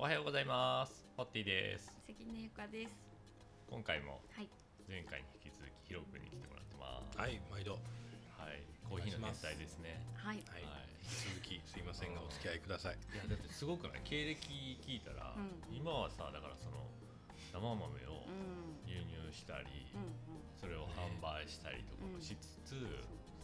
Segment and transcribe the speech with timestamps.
[0.00, 1.04] おはようございます。
[1.12, 1.92] ホッティです。
[2.08, 2.96] 関根ゆかです。
[3.68, 4.48] 今回もはい。
[4.88, 7.20] 前回に引き続きヒロ君に来てもらってます。
[7.20, 7.76] はい、毎度。
[8.40, 10.00] はい、コーヒーの熱帯ですね。
[10.16, 10.40] はい。
[10.48, 10.88] はい、はい
[11.44, 12.96] 引き続きすいませんがお付き合いください。
[13.12, 14.00] いやだってすごくない？
[14.08, 14.48] 経歴
[14.80, 16.80] 聞いたら、うん今はさだからその
[17.52, 18.80] 生豆をうん。
[18.88, 20.16] 輸入したり、うん
[20.56, 22.72] それを販売したりとかもしつつ、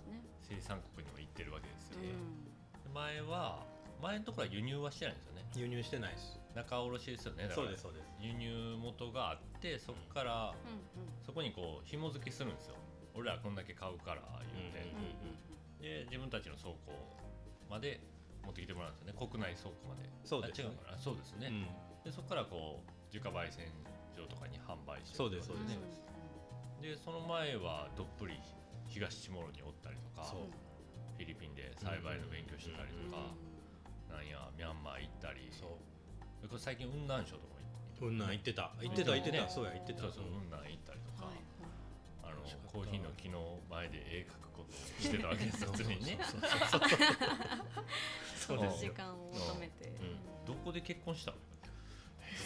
[0.08, 0.24] ね。
[0.40, 2.16] 生産国にも行ってるわけですようね。
[2.16, 2.96] ん。
[2.96, 3.60] 前は
[4.00, 5.44] 前のところは輸入はしてないんですよね。
[5.52, 6.40] 輸入してないです。
[6.56, 7.46] 仲卸ですよね。
[7.46, 7.68] だから。
[7.68, 8.08] そうですそうです。
[8.18, 10.80] 輸入元があってそこから、うん
[11.24, 12.76] そこにこう紐付けするんですよ。
[13.14, 14.22] 俺らこんだけ買うから
[14.54, 15.84] 言うて、うん。
[15.84, 16.96] で自分たちの倉庫
[17.68, 18.00] まで
[18.44, 19.18] 持ってきてもらうんですよね。
[19.18, 20.08] 国内倉庫まで。
[20.24, 20.98] そうですあ違うかな？
[20.98, 21.66] そうですね、うん、
[22.04, 23.68] でそこからこう自家焙煎
[24.16, 25.76] 所とかに販売してそうですそうです。
[25.76, 25.78] ね
[26.80, 28.38] でその前はどっぷり
[28.86, 30.40] 東チモロにおったりとかそう。
[31.16, 33.32] フィリピンで栽培の勉強してたりとか、
[34.12, 35.95] なんやミャンマー行ったりそで
[36.48, 38.08] これ最近雲南省とか行ってう。
[38.08, 38.72] うんなん言ってた。
[38.80, 39.36] 言ってた言ってた。
[39.38, 40.00] ねそうや言ってた。
[40.02, 41.34] そうそう雲南行ったりとか、はい。
[42.24, 42.36] あの
[42.70, 46.18] コーヒーの木の前で絵描くことをしてたわけですよ常にね。
[46.22, 48.92] そうそうそうそう そうですよ。
[48.92, 49.92] 時間を求めて。
[50.46, 51.38] どこで結婚したの？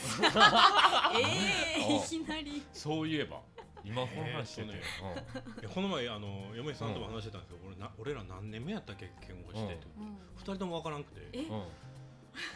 [1.19, 2.63] ええ、うんいきなり。
[2.73, 3.43] そういえば
[3.85, 9.87] 今この話してて、えいやこの前あの嫁さんとも話してたんですけど、俺な俺ら何年目やったっけ結婚してって。
[9.99, 10.19] うん。
[10.37, 11.21] 二人ともわからんくて。
[11.33, 11.43] ええ？
[11.45, 11.63] うん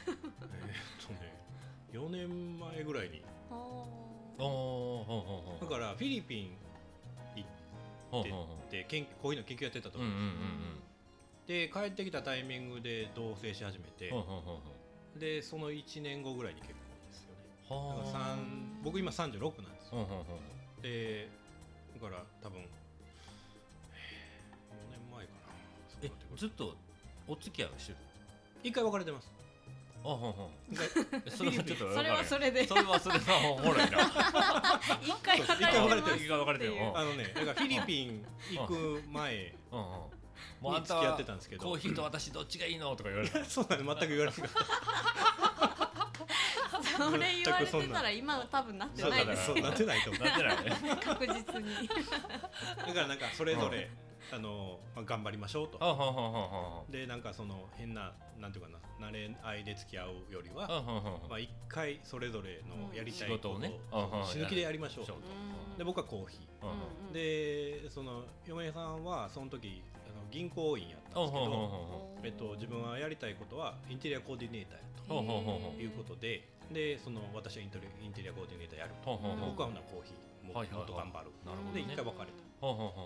[0.06, 0.20] うんーっ
[1.06, 1.34] とね、
[1.92, 3.22] 四年前ぐらいに。
[3.50, 3.56] は
[4.39, 6.56] おーほんほんほんだからフィリピン
[8.11, 10.36] ほんほんほんで研コーヒーの研究やってたとうんうんうん思うんで
[11.47, 11.58] すよ。
[11.69, 14.12] で帰ってきたタイミングで同棲し始めて
[15.19, 16.80] でその1年後ぐらいに結婚
[17.11, 17.36] ですよね。
[17.69, 20.06] ほんはだから三僕今36なんですよ。
[20.83, 21.28] で
[21.95, 22.64] だから多分4
[24.91, 25.39] 年前かな。
[25.89, 26.75] そうえずっと
[27.28, 27.98] お付き合いをしてる
[28.62, 29.30] 一回別れてます
[30.05, 30.50] あほ
[31.30, 32.67] それはちょっとそれはそれれで。
[32.67, 33.84] それはそれはおもろいな。
[35.01, 36.17] 一回そう別れてます。
[36.17, 39.86] 一回別れてるあのねだからフィリピン行く前うんうん。
[40.61, 44.58] もうあんたに付き合はってたんですけどコーヒーと私どっちがいいのとか言われたそうなんです全く言われなかった
[46.96, 49.27] それ言われてたら今は多分なってない。
[49.27, 50.73] ですそうなってないと思うなってないね。
[51.02, 51.89] 確実に。
[52.86, 53.90] だからなんかそれぞれ
[54.34, 55.78] あの、まあ、頑張りましょうと。
[55.80, 61.30] あほんほんほんほんでなんかその変ななんていうかな慣れ合いで付き合うよりは、ほんほんほんほん。
[61.30, 63.78] まあ、一回それぞれのやりたい仕ことを事をね。
[64.27, 65.17] 死ぬ気でやりましょうそう。
[65.17, 65.78] うん。
[65.78, 67.12] で僕はコーヒー。
[67.12, 74.84] でその嫁さんはその時あの銀行員やったんですけど、えっと、自分はやりたいことはインテリアコーディネーターや
[75.74, 79.11] ということででその私はインテリインテリアコーディネーターやると。
[79.12, 81.30] 僕はほなコーヒーもっと頑張る。
[81.44, 81.82] なるほどね。
[81.86, 82.44] で一回別れた。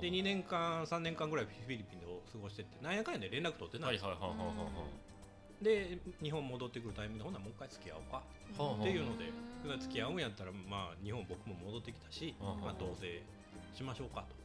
[0.01, 3.91] で2年間3年間ぐらいフィリピンで過ごしてってなんやかんやで連絡取ってない。
[3.91, 5.65] んですよはいはいはいはいはいはい。
[5.65, 8.23] で日本戻ってくるタイミングでほんならもう一回付き合おうか。
[8.81, 9.33] っていうので
[9.81, 13.21] 付き合うんやったらまあ日本僕も戻ってきたし、うんまあ、同棲
[13.75, 14.37] しましょうかと。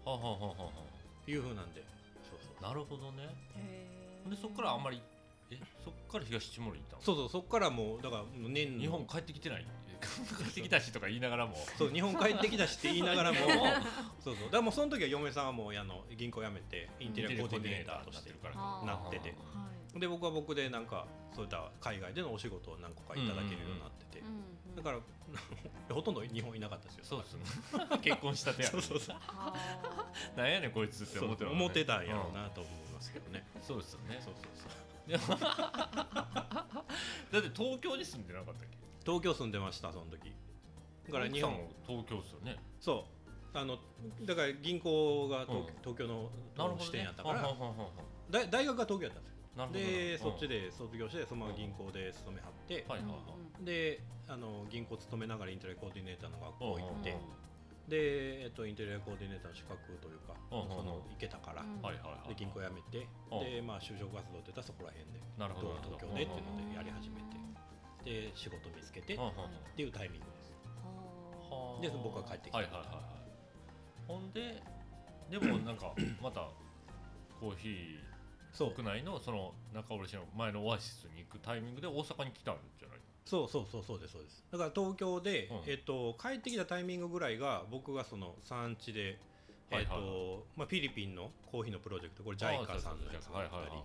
[1.29, 1.83] いうふうなんで。
[2.29, 2.53] そうそう。
[2.59, 3.29] うなるほどね。
[4.29, 5.01] でそっからあんまり
[5.51, 7.01] えそっから東チモロに行ったの？
[7.03, 8.79] そうそうそっからもうだから年の。
[8.81, 9.65] 日本帰ってきてない
[10.37, 13.37] 帰ってきたしとか言いながらもそう日本帰ってきたしって言いながらも。
[14.23, 14.45] そうそう。
[14.45, 18.29] だからもうその時は嫁さんはもうあの銀行辞めてインテリアコーディネーターとして。
[18.29, 18.55] るから
[18.85, 19.29] なってて。
[19.29, 19.35] は
[19.95, 19.99] い。
[19.99, 21.05] で僕は僕でなんか
[21.35, 24.29] そういった海外でのお仕事を何個かいただけるようになってて、うんう
[24.73, 24.75] ん。
[24.75, 24.99] だから
[25.93, 27.05] ほとんど日本いなかったですよ。
[27.05, 27.43] そうですね。
[28.01, 29.17] 結婚したてやそうそうそう。
[29.19, 29.53] あ
[30.35, 34.19] なんやねんこいつってそう思ってる思ってたんやろううんなと思いますけどね、そうですよね。
[34.23, 34.71] そうそうそう。
[35.07, 35.17] だ
[37.39, 38.77] って東京に住んでなかったっけ？
[39.05, 40.33] 東京住んでましたその時。
[41.07, 41.53] だから日本。
[41.87, 42.57] 東京ですよね。
[42.79, 43.05] そ
[43.53, 43.57] う。
[43.57, 43.77] あの
[44.25, 45.65] だから銀行が東,、うん。
[45.81, 46.29] 東京の
[46.79, 47.91] 支店やったから、ほうほうほうほ
[48.31, 49.91] だ大学が東京やったんですよ。
[49.91, 53.15] でそっちでで卒業してそのまま銀行で勤めはって、はいはいは
[53.61, 53.65] い。
[53.65, 57.43] であの銀行勤めながらインテリアコーディネーターの学校行って、うん
[57.83, 61.63] で、えっと、インテリアコーディネーターの資格というか、その行けたから、
[62.27, 63.43] で銀行辞めて、うん。
[63.43, 65.19] でまあ就職活動って言ったらそこら辺で。
[65.35, 67.42] 東京でっていうのでやり始めて
[68.05, 69.17] で仕事見つけてっ
[69.75, 70.53] ていうタイミングです。
[71.49, 71.81] はあ。
[71.81, 72.57] で僕が帰ってきた。
[72.57, 73.03] はいはいはいはい。
[74.07, 74.61] ほんで
[75.29, 76.49] でもなんか また
[77.39, 77.97] コーヒー
[78.51, 79.19] そう国内の？
[79.19, 84.43] その仲卸の前のオアシスに行くタイミングで大阪に来たんじゃないそうそうそうそうですそうです。
[84.51, 85.71] だから東京で、うん。
[85.71, 89.17] えっと、帰ってきたタイミングぐらいが僕がその産地で、
[89.71, 93.81] えっとはいはいはまあ、フィリピンのコーヒーのプロジェクトこれ JICA さんのやつがあったり。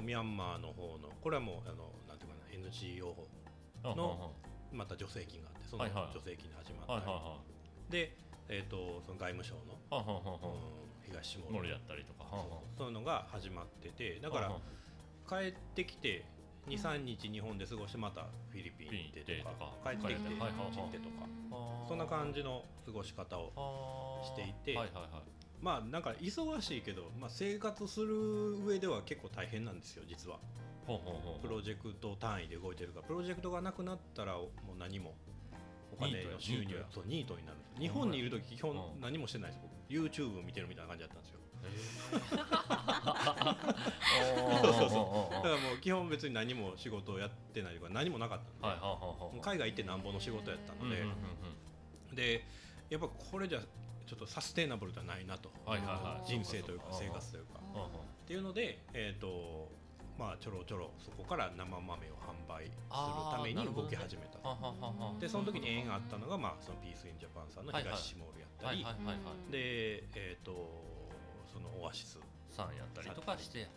[0.00, 3.14] ミャンマーの方のこれはもうあのなんて NGO
[3.84, 4.32] の
[4.72, 8.16] また助成金があってその助成金で始まったり、で、
[8.48, 9.78] えー、とその外務省の、
[11.06, 12.20] 東下森やったりとか。
[12.78, 14.52] そういうのが始まっててだから
[15.28, 16.24] 帰ってきて
[16.68, 21.26] 23日日本で過ごしてまたフィリピン行ってとか帰ってきてはいはいはい行ってとか。
[21.88, 30.38] そんな感じの過ごし方をしていてはいはいはいまあなんか忙しいけど、まあ、生活する上では結構大変なんですよ実は。
[30.86, 33.06] ほうほうほうプロジェクト単位で動いてるから。
[33.06, 35.14] プロジェクトがなくなったらもう何も
[35.92, 36.84] お金の収入ニートや。
[36.90, 37.58] そうニートになる。
[37.78, 39.00] 日本にいる時基本うん。
[39.00, 39.70] 何もしてないです僕。
[39.92, 41.40] YouTube 見てるみたいな感じだったんですよ。
[44.62, 45.34] そうそうそう。
[45.34, 48.80] だからもう基本別に何も仕事をやってないとか何もなかったん
[49.34, 51.04] で、海外行ってなんぼの仕事やったので、
[52.14, 52.44] で
[52.88, 53.60] やっぱこれじゃ
[54.10, 56.26] ちょっとサステイナブルではないなと、はいはいはい。
[56.26, 57.60] 人生というか生活というか。
[57.62, 59.70] っていうのでえっ、と
[60.18, 62.74] まあちょろちょろそこから生豆を販売する
[63.30, 68.82] ために動き始めたははははでその時に縁があったのが、まあ、そのピース・イン・ジャパンさんの東シモールやったり、
[69.52, 70.50] で、えー、と
[71.46, 72.18] そのオアシス
[72.50, 73.70] さんやったりとかして。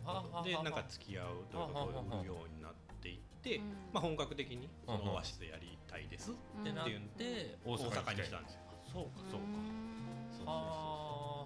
[0.43, 3.69] でなんか付き合うというようになっていって、うん。
[3.93, 8.53] まあ、本格的にそのオアシスやりたいですってなっっていうて大大阪阪に来たに来たんです。
[8.55, 8.63] よ
[8.93, 10.02] そうかそうか
[10.45, 11.45] そうあ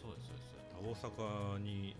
[0.00, 0.28] そうです。
[0.28, 1.96] そうです大阪に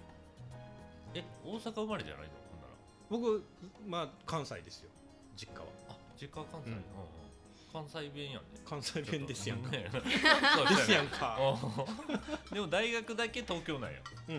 [1.14, 2.75] え大阪生まれじゃないのほんなら
[3.11, 3.44] 僕、
[3.87, 4.90] まあ、関西ですよ。
[5.37, 5.67] 実家は。
[5.88, 6.76] あ実家は関西、うん。
[6.76, 6.85] うんうん。
[7.73, 8.49] 関西弁やんね。
[8.64, 9.90] 関西弁ですやんか、 ね。
[9.90, 11.38] ですやんか。
[11.38, 12.55] うん。
[12.55, 13.99] でも大学だけ東京なんや。
[14.29, 14.37] うん。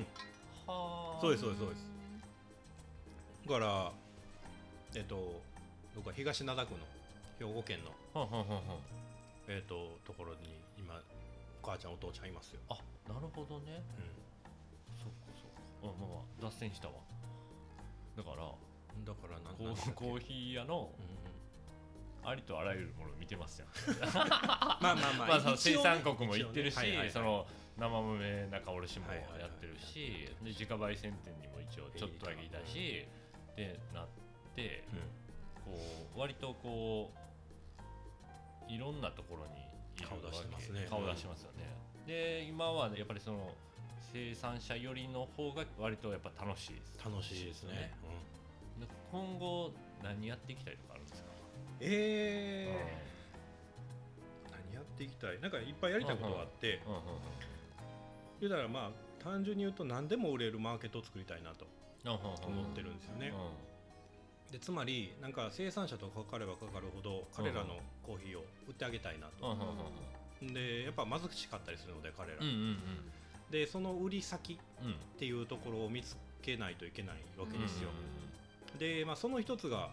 [0.68, 1.90] はあそうですそうですそうです。
[3.48, 3.92] だから
[4.95, 5.42] えっ、と
[5.95, 6.80] 僕は東灘区の
[7.40, 7.92] 兵庫県の
[9.48, 10.58] えっ、とところに
[11.61, 12.75] 母ちゃんお父ちゃんいますよ、あ
[13.07, 13.83] なるほどね。
[13.97, 14.01] う
[14.97, 15.61] そっかそっか。
[15.83, 16.95] うんまあまあ脱線したわ。
[18.17, 18.44] だから
[18.97, 19.89] ん、だからなんコなんだっけ？
[19.91, 23.69] ーコーヒー屋のうんありとあらゆるものを見てますやん。
[24.11, 26.81] まあまあまあ、まあその生産国も行ってるし、ね。
[26.81, 27.11] はいはいはい。
[27.11, 27.47] その
[27.77, 29.41] 生豆中卸もはいはいはい。
[29.41, 33.07] やってるし、で自家焙煎店にも一応ちょっとだけいたし、
[33.56, 34.07] でなっ
[34.53, 34.83] て
[35.63, 35.71] こ
[36.15, 37.13] う割とこ
[38.67, 39.69] ういろんなところに
[40.01, 40.88] 顔出してますね。
[40.90, 41.66] 顔出してますよね、
[42.07, 43.56] で今はやっぱりその
[44.12, 47.00] 生産者寄りの方が割とやっぱ楽しいです。
[47.04, 47.94] 楽しいですね、
[48.78, 48.88] うん。
[48.88, 49.72] で今後
[50.04, 51.30] 何やっていきたいとかあるんですか、
[51.81, 55.40] えー、何やっていきたい？
[55.42, 57.04] なんかいっぱいやりたいことがあって、うんうんうん
[58.42, 58.92] 言うたらまあ
[59.22, 61.68] 単純に言うと何でも売れるマーケットを作りたいなと
[62.06, 62.60] うんうんうん。
[62.62, 63.69] 思ってるんですよね、う
[64.51, 69.56] でつまりなんか生産者とかかればかかるほど彼らのコーヒーを売ってあげたいなと、
[70.42, 72.78] でやっぱ貧しかったりするので彼ら、うんうんうん。
[73.51, 74.57] でその売り先っ
[75.19, 77.90] ていうところを見つけないといけないわけですよ、
[78.80, 79.90] で、まあ、その一つが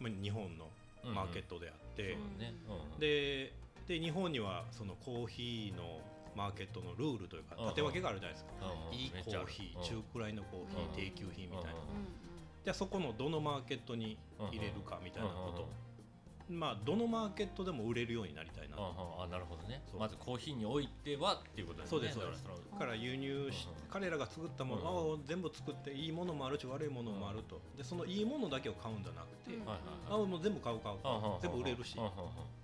[0.00, 0.68] まあ日本の
[1.12, 2.54] マーケットであって、そうね。
[2.92, 3.52] うんで
[3.88, 6.00] で日本にはそのコーヒーの
[6.36, 8.94] マーケットのルールというか縦分けがあるじゃないですか、うんうん。
[8.94, 9.84] いいコーヒー、うん。
[9.84, 12.28] 中くらいのコーヒー、うん低級品みたいな、うん
[12.68, 14.18] じゃあそこのどのマーケットに
[14.52, 15.66] 入れるかみたいなこと、
[16.52, 18.76] まあどのマーケットでも売れるようになりたいな。
[18.76, 18.94] と、
[19.24, 19.80] あなるほどね。
[19.98, 21.96] まずコーヒーにおいてはっていうことですね。
[21.96, 22.44] そうですそうです。
[22.72, 27.58] だから輸入し、うん彼らが作ったものを全部作っていいものもあるし悪いものもあると。
[27.74, 29.56] でそのいいものだけを買うんじゃなくて、
[30.10, 30.96] あもう全部買う買う
[31.40, 31.96] 全部売れるし。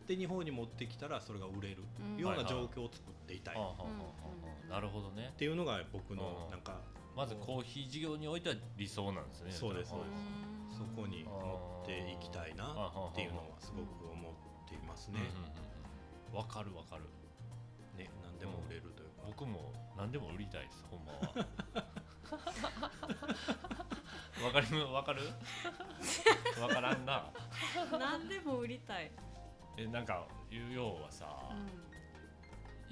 [0.06, 3.54] で日本に持ってきたらそれが売れるうんような状況を作っていたい。
[4.68, 5.32] なるほどね。
[5.38, 6.50] ていうのが僕のうん。
[6.50, 6.76] なんか
[7.16, 9.50] まずコーヒー事業においては理想なんですね。
[9.52, 9.88] そうです。
[9.88, 12.64] んそうですそこに持っていきたいな
[13.10, 14.32] っていうのはすごく思っ
[14.68, 15.20] ていますね。
[15.20, 15.54] うんうんうん
[16.34, 17.04] わかるわかる。
[17.96, 19.22] ね何でも売れるというか。
[19.26, 21.20] 僕も何でも売りたいですほんまは。
[24.44, 25.22] わかるわかる？
[26.60, 27.30] わからんな。
[27.92, 29.12] 何でも売りたい、
[29.76, 31.54] えなんか要はさ、う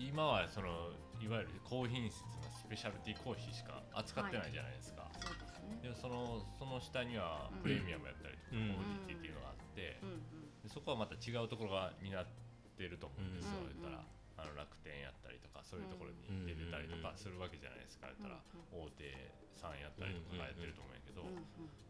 [0.00, 5.76] 今はそのいわゆる高品質なスペシャルティーコーヒーしか扱ってないじゃないですか、ん、そうですね。
[5.84, 7.60] でそのその下にはうん。
[7.60, 8.72] プレミアムやったりとか、うん。
[8.72, 10.24] コモディティっていうのがあって、うん。
[10.64, 13.76] でそこはまた違うところが担ってると思うんですよ、うん。
[13.76, 18.40] 言ったらあの楽天やったりとかそういうところに出てたりとかするわけじゃないですか、言ったら
[18.72, 19.04] 大手
[19.52, 21.28] さんやったりとかがやってると思うんやけど、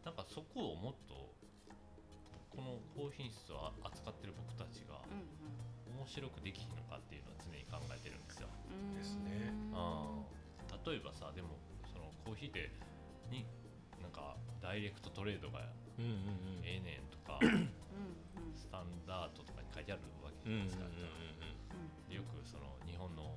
[0.03, 1.31] なんかそこをもっと
[2.51, 5.31] この高品質を扱ってる僕たちがうん
[5.95, 8.51] 面白くできひんのかっていうのは常に考えてるんですよ。
[8.67, 8.99] うん。
[8.99, 9.55] ですね。
[9.71, 10.42] うん
[10.85, 12.71] 例えばさでもそのコーヒーで
[13.31, 13.45] に
[14.01, 15.63] なんかダイレクトトレードが
[16.63, 17.39] ええねんとか
[18.55, 20.85] スタンダードとかに書いてあるわけじゃないですか、
[22.09, 23.31] でよくその日本の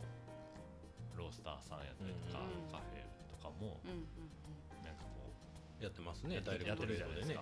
[1.17, 3.81] ロースターさんやったりとか、うんカフェとかも
[4.83, 5.31] なんかこ
[5.81, 7.39] やってますねダイレクトトレードでね。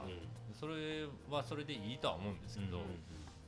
[0.53, 2.85] それはそれでいいとは思うんですけど、うん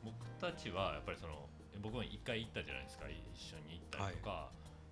[0.07, 1.51] 僕たちはやっぱりその
[1.83, 4.51] 僕も一回行ったじゃないですか一緒に行ったりとか、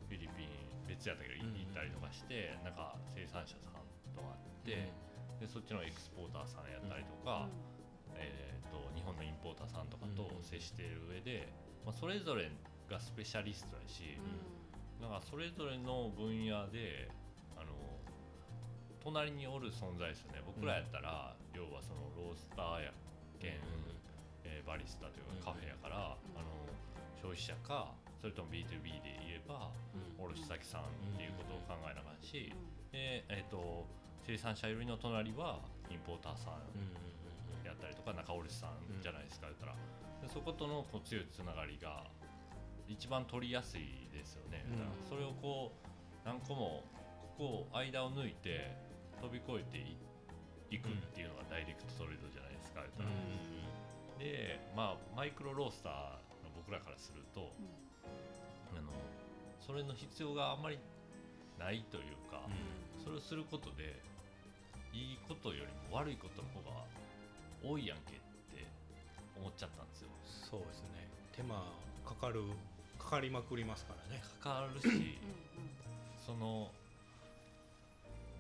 [0.09, 1.55] フィリピン別やったけどうん。
[1.55, 4.93] 行ったりとかして、なんか生産者さんと会って、
[5.41, 7.49] でそっちのエクスポーターさんやったりとか、
[8.15, 11.49] えー、と日本のインポーターさんとかと接している上で、
[11.85, 12.51] まあ、それぞれ
[12.89, 14.19] がスペシャリストやし、
[15.01, 17.09] だからそれぞれの分野で
[17.57, 17.73] あの
[19.03, 20.43] 隣におる存在ですよね。
[20.47, 22.93] 僕らやったら、要はそのロースターや
[23.41, 23.53] 兼、
[24.45, 26.49] えーバリスタというかカフェやから、あの
[27.21, 27.93] 消費者か
[28.25, 29.69] それとも B2B で言えば
[30.17, 32.49] 卸先さんっていうことを考えなあかんし、
[32.89, 33.85] でえー、と
[34.25, 35.61] 生産者寄りの隣は
[35.93, 36.65] インポーターさん
[37.69, 39.77] やったりとか中卸さんじゃないですか、言ったら。
[40.25, 42.09] でそことのこう強いつながりが
[42.89, 45.89] 一番取りやすいですよね、うんだからそれをこう
[46.25, 46.81] 何個も
[47.37, 48.73] ここ間を抜いて
[49.21, 50.01] 飛び越えてい
[50.73, 53.13] いくっていうのがダイレクトトレードじゃないですか、言ったら。
[54.17, 55.93] でまあマイクロロースター
[56.41, 57.53] の僕らからすると、
[58.79, 58.93] あの
[59.61, 60.79] それの必要があんまり
[61.59, 62.41] ないというか、
[63.03, 64.01] それをすることで
[64.93, 66.85] いいことよりも悪いことの方が
[67.63, 68.67] 多いやんけって
[69.37, 70.09] 思っちゃったんですよ。
[70.51, 71.09] そうですね。
[71.37, 71.55] 手間
[72.05, 72.43] かかる
[72.99, 74.23] かかりまくりますからね。
[74.41, 75.19] かかるし
[76.27, 76.71] その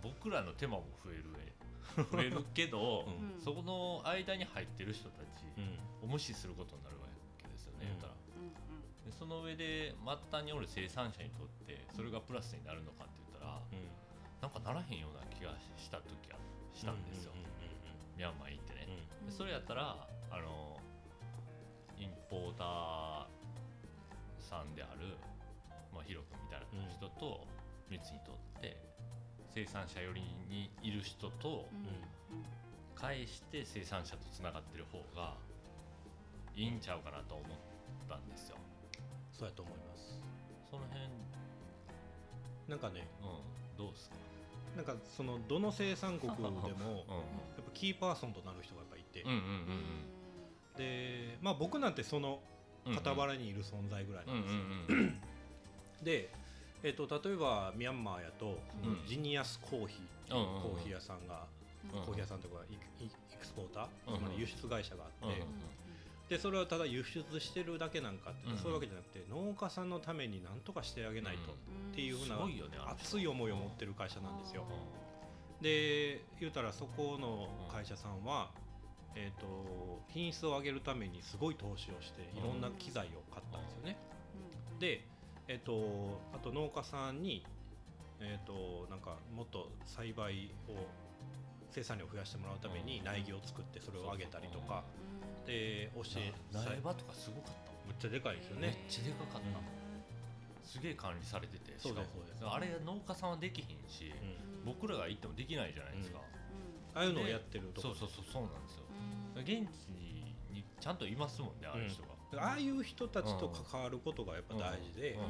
[0.03, 1.25] 僕らの手間も増える
[2.13, 2.45] 増える。
[2.55, 3.41] けど、うん。
[3.41, 5.25] そこの間に入ってる人たち
[5.57, 6.09] うん。
[6.09, 7.07] を無視することになるわ
[9.05, 13.61] でその上で末端におる生産者にとってそれがプラスになるのかって言ったら、
[14.41, 16.39] なんかならへんような気がした時は
[16.73, 17.33] したんですよ、
[18.17, 18.89] ミャンマー行ってね、
[19.27, 20.77] でそれやったらあの
[21.99, 23.35] インポーター
[24.41, 25.17] さんである、
[25.93, 27.47] まあ、ヒロ君みたいな人と
[27.91, 28.77] 密にとって
[29.55, 31.69] 生産者寄りにいる人と
[32.95, 35.35] 返して生産者とつながってる方が
[36.57, 37.49] いいんちゃうかなと思っ
[38.09, 38.57] たんですよ
[39.37, 40.19] そうやと思います。
[40.71, 41.03] その辺、
[42.69, 43.07] なんかね。
[43.21, 44.17] うん、どうですか、
[44.77, 50.11] なんかそのどの生産国でも やっうんぱキーパーソンとなる人がやっぱいて、うんうん
[50.77, 52.41] でまあ僕なんてその
[52.85, 55.21] 傍らにいる存在ぐらいうんなんですよ、うんうん
[56.03, 56.31] で、
[56.83, 59.07] えっと例えばミャンマーやと、うん。
[59.07, 61.47] ジニアスコーヒーっていうコーヒー屋さんが、
[61.85, 65.43] うんコーヒー屋さんとかエクエクスポーター、つまり輸出会社があって、
[66.29, 72.37] でそれはただ輸出してるだけなんかってそういうわけじゃなくて農家さんのために何とかしてあげないと、っていうふうな
[72.91, 74.65] 熱い思いを持ってる会社なんですよ。
[74.69, 75.05] う
[75.63, 78.51] で言うたらそこの会社さんは、
[79.15, 83.97] えー、と品質を上げるためにすごい投資をしていろんな機材を買ったんですよね。
[84.81, 85.07] で、
[85.49, 87.45] えー、とあと農家さんに、
[88.21, 90.87] えー、となんかもっと栽培を
[91.71, 94.85] 生産量を増やしてもらうために苗木を作ってそれを上げたりとか
[95.47, 97.73] で教えん苗場とかすごかった。
[97.87, 98.85] むっちゃでかいですよめっね。
[98.89, 99.65] ちゃでかかった、うん。
[100.65, 102.45] すげえ管理されててそうですしかもそうです。
[102.47, 104.13] あれ農家さんはできひんし、
[104.65, 104.73] うん。
[104.73, 106.21] 僕らが行ってもできないじゃないですか、
[106.95, 107.89] ああいうのをやってるとこ。
[107.89, 108.85] そうそうそうそうなんですよ。
[109.37, 109.89] 現地
[110.53, 112.09] にちゃんといますもんねああいう人が、
[112.43, 115.21] ああいう人たちと関わることがやっぱ大事で、うん。
[115.21, 115.25] う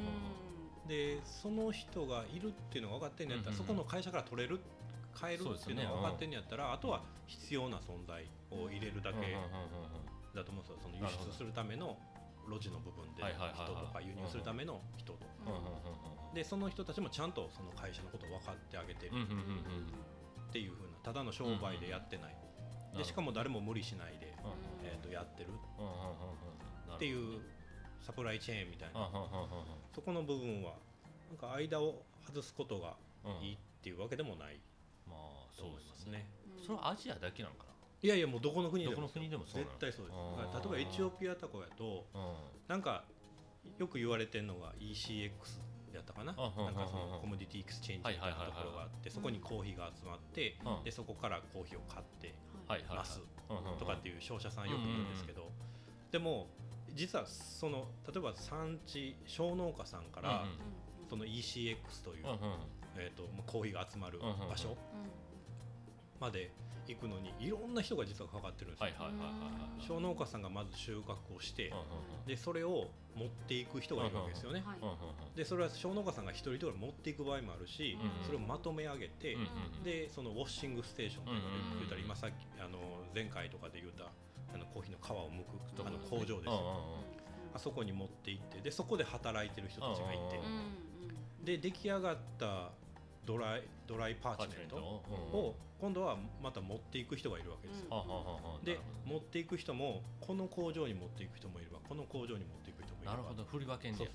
[0.85, 0.87] ん。
[0.87, 4.59] でその人がいるっていうのが分かってんのやったら、うんうんそこの会社から取れる
[5.19, 9.23] 変えるっていうのが分かってんのやったら、あとは必要な存在を入れるだけうん。
[9.23, 9.31] うん。
[9.31, 10.35] うん。
[10.35, 10.77] だと思うんですよ。
[10.83, 11.97] その輸出するための
[12.47, 15.19] 路地の部分で人とか輸入するための人と。
[15.19, 15.53] かうん。
[15.53, 15.61] うん。
[16.29, 16.35] うん。
[16.35, 19.11] でその人たちもちゃんとその会社のことを分かってあげてる。
[19.13, 22.35] うんうんうんうんっていうふうなただの商売でやってない。
[22.93, 22.97] うん。
[22.97, 24.87] でしかも誰も無理しないで、うん。
[24.87, 25.49] えー、とやってる。
[25.77, 25.85] うん。
[25.85, 25.91] うん。
[25.91, 26.91] うん。
[26.91, 26.95] うん。
[26.95, 27.41] っていう
[28.01, 29.01] サプライチェーンみたいな。
[29.01, 29.05] うん。
[29.07, 29.13] うん。
[29.13, 29.21] うん。
[29.21, 29.65] うん。
[29.93, 30.75] そこの部分は
[31.29, 31.37] なん。
[31.37, 32.95] か間を外すことが
[33.25, 33.45] うん。
[33.45, 34.59] いいっていうわけでもない
[35.07, 36.27] まあとそうですすね。
[36.65, 37.65] それはアジアだけなんか
[38.01, 38.95] いやいやもうどこの国でも。
[38.95, 39.71] どこの国でもそうなの？
[39.71, 40.17] 絶対そうです。
[40.77, 42.35] 例えばエチオピアとかやとなうん。
[42.67, 43.03] なんか
[43.79, 45.31] よく言われてるのが ECX
[45.93, 46.33] やったかな？
[46.33, 46.69] なんかそうんうん。
[46.69, 50.83] うんのコモディティエクスチェンジみたいなところがあってそこにコーヒーが集まってうん。
[50.83, 52.35] でそこからコーヒーを買って
[52.67, 52.97] はいはいはい。
[52.97, 55.49] ますうんうんうんとかっていう商社さんよく言うんですけど
[56.11, 56.47] でも
[56.93, 60.57] 実はその例えば産地小農家さんからうんうん。
[61.09, 62.37] その ECX といううんうん
[62.97, 64.77] えーとまあコーヒーが集まる場所
[66.19, 66.51] まで
[66.87, 68.85] 行くのにいろんな人が実はかかってるんですよ。
[68.85, 71.73] はいはいはいはいはい小農家さんがまず収穫をして
[72.27, 74.63] でそれを持っていく人がいるわけですよね。
[75.35, 79.37] でそれは小農家さんが一人一人持っていく場合もあるし、うんそれをまとめ上げて、
[79.83, 81.41] でそのウォッシングステーションとかで
[81.79, 82.79] 言うたら今さっきあの
[83.13, 84.11] 前回とかで言うた
[84.53, 85.29] あのコーヒーの皮を
[85.77, 86.95] 剥くあのうん工場ですよ、
[87.53, 91.45] あそこに持って行ってでそこで働いてる人たちがいて、うん。
[91.45, 92.71] で出来上がった
[93.25, 97.87] ドライドライパーチメントを今度はまた持っていく人がいるわけですよ。
[97.89, 98.23] ははは
[98.55, 103.43] はで持っていく人もこの工場に持っていく人もいればこの工場に持っていく人もいればなるほど。
[103.45, 104.09] 振り分けんで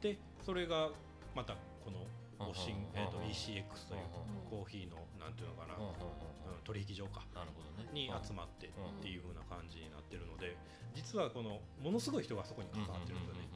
[0.00, 0.90] でそれが
[1.34, 2.06] またこの
[2.38, 4.06] おしんうんえー、とうん ECX という
[4.52, 6.62] うんコーヒーのなんていうのかな、うんうんうんうん。
[6.62, 7.26] 取引所か。
[7.34, 7.90] なるほどね。
[7.92, 8.70] に集まってっ
[9.02, 10.56] ていう風な感じになってるので
[10.94, 13.48] 実はこのものすごい人がそこに関わってるんですよね。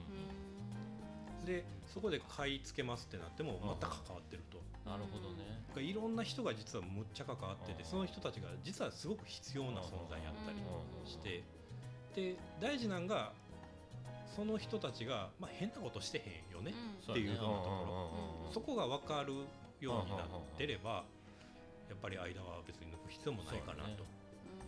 [1.47, 4.59] でそこで買い付けますってなってもまた関わってると。
[4.89, 5.87] なるほどね。
[5.87, 7.89] いろんな人が実はむっちゃ関わっててうん。
[7.89, 10.59] その人たちが実はすごく必要な存在やったり
[11.11, 11.43] して。
[12.15, 13.33] で大事なんが
[14.37, 16.73] その人たちが、まあ、変なことしてへんよね、
[17.11, 18.13] っていうやねふうなとこ
[18.47, 18.53] ろ。
[18.53, 19.33] そこが分かる
[19.81, 21.05] ようになってれば
[21.89, 24.05] やっぱり間は別に抜く必要もないかなと。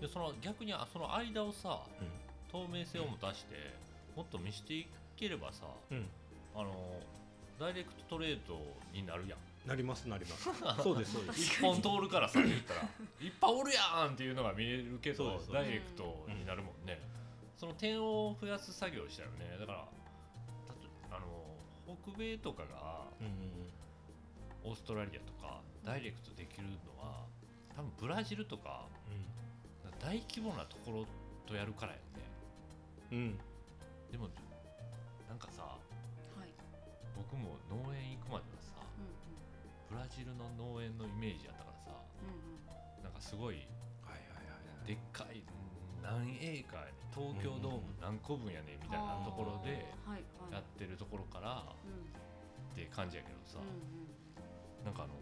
[0.00, 2.24] でその逆にあその間をさうん。
[2.54, 3.74] 透明性を持たして
[4.14, 6.06] もっと見せていければさうん
[6.54, 7.00] あの
[7.58, 8.60] ダイレクトトレード
[8.92, 9.38] になるやん。
[9.68, 10.50] なりますなります。
[10.82, 11.12] そうです。
[11.14, 17.00] そうです一本通るからさ言ったらいっぱいおるやんっていうのが見えるけどダイレクトになるもんね、
[17.56, 19.56] その点を増やす作業をしたよね。
[19.58, 19.88] だから
[21.10, 21.56] あの
[22.02, 23.72] 北米とかがうんうん
[24.64, 27.26] オーストラリアとかダイレクトできるのは
[27.76, 28.86] 多分ブラジルとか
[30.00, 31.06] 大規模なところ
[31.46, 32.02] とやるからやね。
[33.12, 33.18] うん。
[33.18, 33.38] うん。
[34.12, 34.28] でも
[35.28, 35.93] なんかさはい
[37.16, 38.72] 僕も農園行くまではさ
[39.88, 41.94] ブラジルの農園のイメージやったからさ
[43.02, 43.66] なんかすごい
[44.02, 45.42] はいはいはいでっかい
[46.02, 53.58] 何エーカーやね東京ドーム何個分やねみたいなところではいやってるところからって感じやけどさ
[54.84, 55.14] なんかあの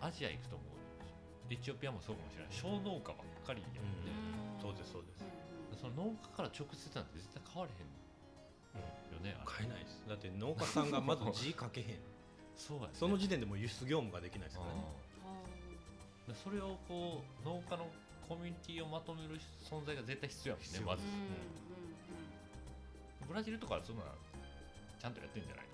[0.00, 0.74] アジア行くと思う
[1.50, 2.52] エチオピアもそうかもしれない。
[2.52, 3.84] 小農家ばっかりやん。
[4.02, 4.10] ね、
[4.60, 5.22] そうですそうです。
[5.76, 7.92] その農家から直接なんて絶対買われへん。
[8.74, 8.82] よ
[9.24, 10.04] ね買えないです。
[10.06, 11.86] だって農家さんがまず字書けへん。
[12.54, 12.90] そうやね。
[12.92, 14.80] その時点でもう輸出業務ができないですからね。
[16.28, 16.34] うん。
[16.34, 17.88] でそれをこう農家の
[18.28, 21.02] コミュニティをまとめる存在が絶対必要やもんねまず、
[23.28, 24.02] ブラジルとかはそんな
[24.98, 25.66] ちゃんとやってんじゃない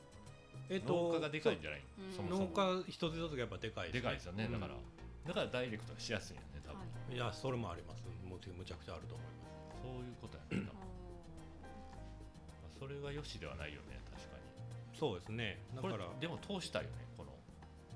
[0.71, 2.03] えっ農家がでかいんじゃないう。
[2.09, 2.45] んそもそも。
[2.47, 4.53] 農家一つ一つがやっぱでかいでかいですよね、うん。
[4.53, 4.75] だから。
[5.27, 7.19] だからダイレクトがしやすいよね多分、い。
[7.19, 8.03] やそれもあります。
[8.25, 9.41] むむちゃくちゃあると思いま
[9.83, 10.90] そういうことやね多分
[12.81, 14.97] それがよしではないよね確かに。
[14.97, 15.61] すそうですね。
[15.77, 17.31] だからでも通したいよねこの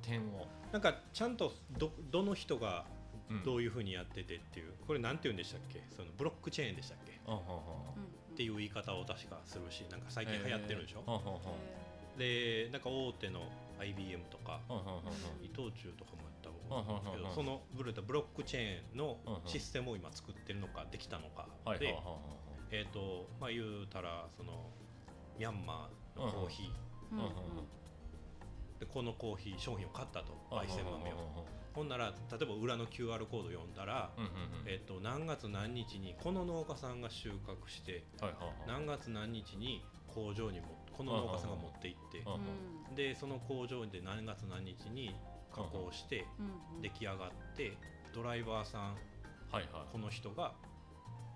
[0.03, 2.85] 点を、なんかちゃんとどどの人が
[3.31, 3.42] うん。
[3.42, 5.83] どういうふうにやっててっていうこれなんて言うんでしたっけ？
[5.97, 7.12] そのブロックチェーンでしたっけ？
[7.12, 11.40] っていう言い方を確かするしなんか最近流行ってるでしょ、
[12.18, 13.40] でなんか大手の
[13.81, 14.61] IBM とか
[15.42, 19.16] 伊藤忠とかもやったと思うんですけどそのブルータブロックチェーンの
[19.47, 21.97] システムを今作ってるのかできたのかで
[22.75, 24.71] えっとまあ言うたらその
[25.39, 27.15] ミャンマーのコーヒー。
[27.15, 27.19] うん。
[27.19, 27.25] うん。
[27.27, 27.31] うん。
[28.81, 31.15] でこのコーヒー商品を買ったと焙煎豆を。
[31.15, 34.11] をほんなら例えば裏の QR コード読んだら
[34.65, 38.05] えっと何月何日にこの農家さんが収穫して
[38.69, 42.23] 何月何日に工場にもこの農家さんが持って行って
[42.95, 45.17] でその工場で何月何日に
[45.53, 46.25] 加工して
[46.81, 47.73] 出来上がって
[48.15, 48.97] ドライバーさん
[49.91, 50.55] この人が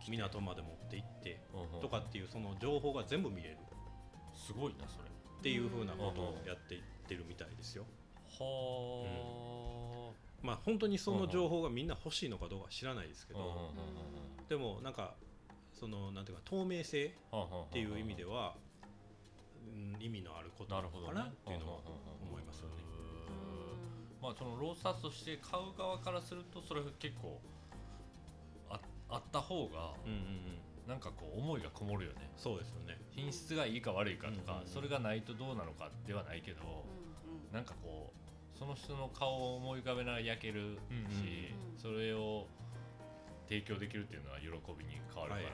[0.07, 1.81] 港まで持って行ってうんうん。
[1.81, 3.59] とかっていうその情報が全部見れる。
[4.35, 5.09] すごいなそれ。
[5.39, 7.85] っていうふうなことをやっていってるみたいですよ。
[8.39, 13.63] はまあ本当にその情報がみんな欲しいのかどうか知らないですけあうんうんど
[14.49, 15.15] でもなんか
[15.73, 18.55] そのなんていうか透明性っうんうんていう意味では
[19.67, 21.79] うん意味のあることなのかなっていうのは
[22.23, 22.75] 思いますよね。
[24.23, 27.41] まあそのロースタスとして買う側からするとそれが結構
[29.11, 30.21] ああった方がうんうんう
[30.55, 30.59] ん。
[30.89, 32.31] なんかこう思いがこもるよね。
[32.37, 32.99] そうですよね。
[33.11, 34.69] 品質がいいか悪いかとか、うんうんうん。
[34.69, 36.85] それがないとどうなのかではないけど、
[37.53, 42.47] なんかこうその人の顔を思い浮かべながら焼けるし、うんうんそれを
[43.49, 45.51] 提供できるっていうのは喜びに変わるか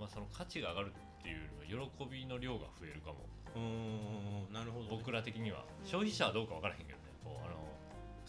[0.00, 3.28] ら、その価値が上がるっていうよりは喜びの量が増えるかも。
[3.54, 3.60] はい。
[3.60, 4.90] うーんなるほどね。
[4.90, 5.64] 僕ら的には。
[5.80, 7.04] うん消費者はどうか分からへんけどね。
[7.24, 7.56] こうあの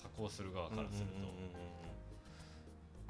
[0.01, 1.80] 加工する側からすると、うんうんうんうん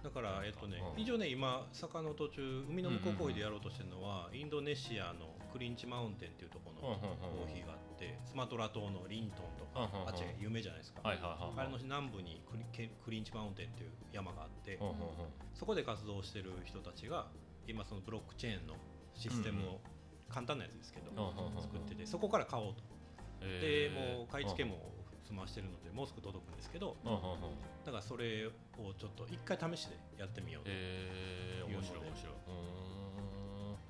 [0.03, 1.01] だから、えっとね、うん。
[1.01, 11.01] 一応ね、今、坂の途中、海の向こうコーヒーでやろうとしてるのは、インドネシアのクリンチマウンテンっていうところのコーヒーがあって、スマトラ島のリントンとか、あっちが有名じゃないですか。
[11.03, 14.79] はいはいはいあれの南部にクリケクリンチマウンテンっていう山があって
[15.53, 17.27] そこで活動してる人たちが、
[17.67, 18.73] 今、そのブロックチェーンの
[19.13, 19.81] システムを、
[20.29, 21.11] 簡単なやつですけど、
[21.61, 22.81] 作ってて、そこから買おうと。
[23.41, 23.93] えー。
[23.93, 24.77] でもう買い付けも
[25.31, 27.55] 済ましてるので、もうすぐ届くんですけど、うんうんうん。
[27.87, 28.51] だからそれを
[28.99, 30.69] ちょっと一回試しでやってみようと。
[30.69, 32.35] えー、面白い面白い。
[32.35, 32.51] う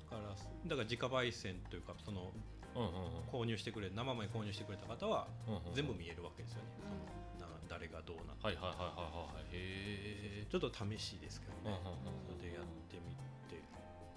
[0.06, 2.30] だからだから自家焙煎というかその
[2.76, 3.26] うんうんうん。
[3.26, 6.70] 購入してくれ生米購入してくれた方はうんうん全部見えるわけですよね、
[7.34, 9.50] そのな誰がどうなってはいはいはいはいはい。
[9.50, 13.18] へえちょっと試しですけどね、うんうんうんそれでやってみ
[13.50, 13.58] て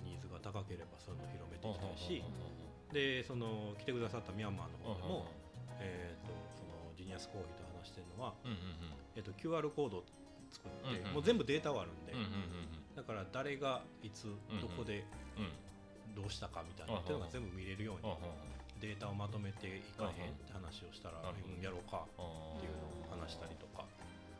[0.06, 5.28] ニーズが高ければそういうのを広めていきたいし、うんうんうんでその来てくださったミャンマーの方でも、うんうん。
[5.82, 6.32] えー、と
[7.10, 8.58] 安コーヒーと話してるのは、うんうん
[9.16, 10.04] えっと、QR コードを
[10.52, 12.28] 作って、うんうんもう全部データはあるんで、うんうん
[12.96, 15.04] だから誰がいつんどこで
[15.36, 15.52] うんうん
[16.16, 23.84] どうしたかみたいなっていうのが全部見れるようにうんデータをまとめていかへんって話をしたら、うんやろうかあっていうのを話したりとか、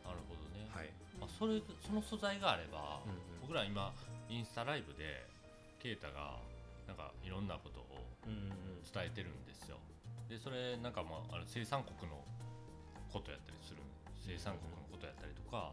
[0.04, 3.40] ーなるほどね、はい、あそれその素材があれば、うんうん。
[3.42, 3.92] 僕ら今
[4.28, 5.24] インスタライブで
[5.80, 6.36] ケイタが
[6.86, 7.86] なんかいろんなことを
[8.26, 8.48] うん
[8.84, 9.76] 伝えてるんですよ。
[10.28, 12.24] でそれなんかまああの生産国の
[13.16, 13.80] ことやったりする
[14.20, 15.72] 生産国のことやったりとか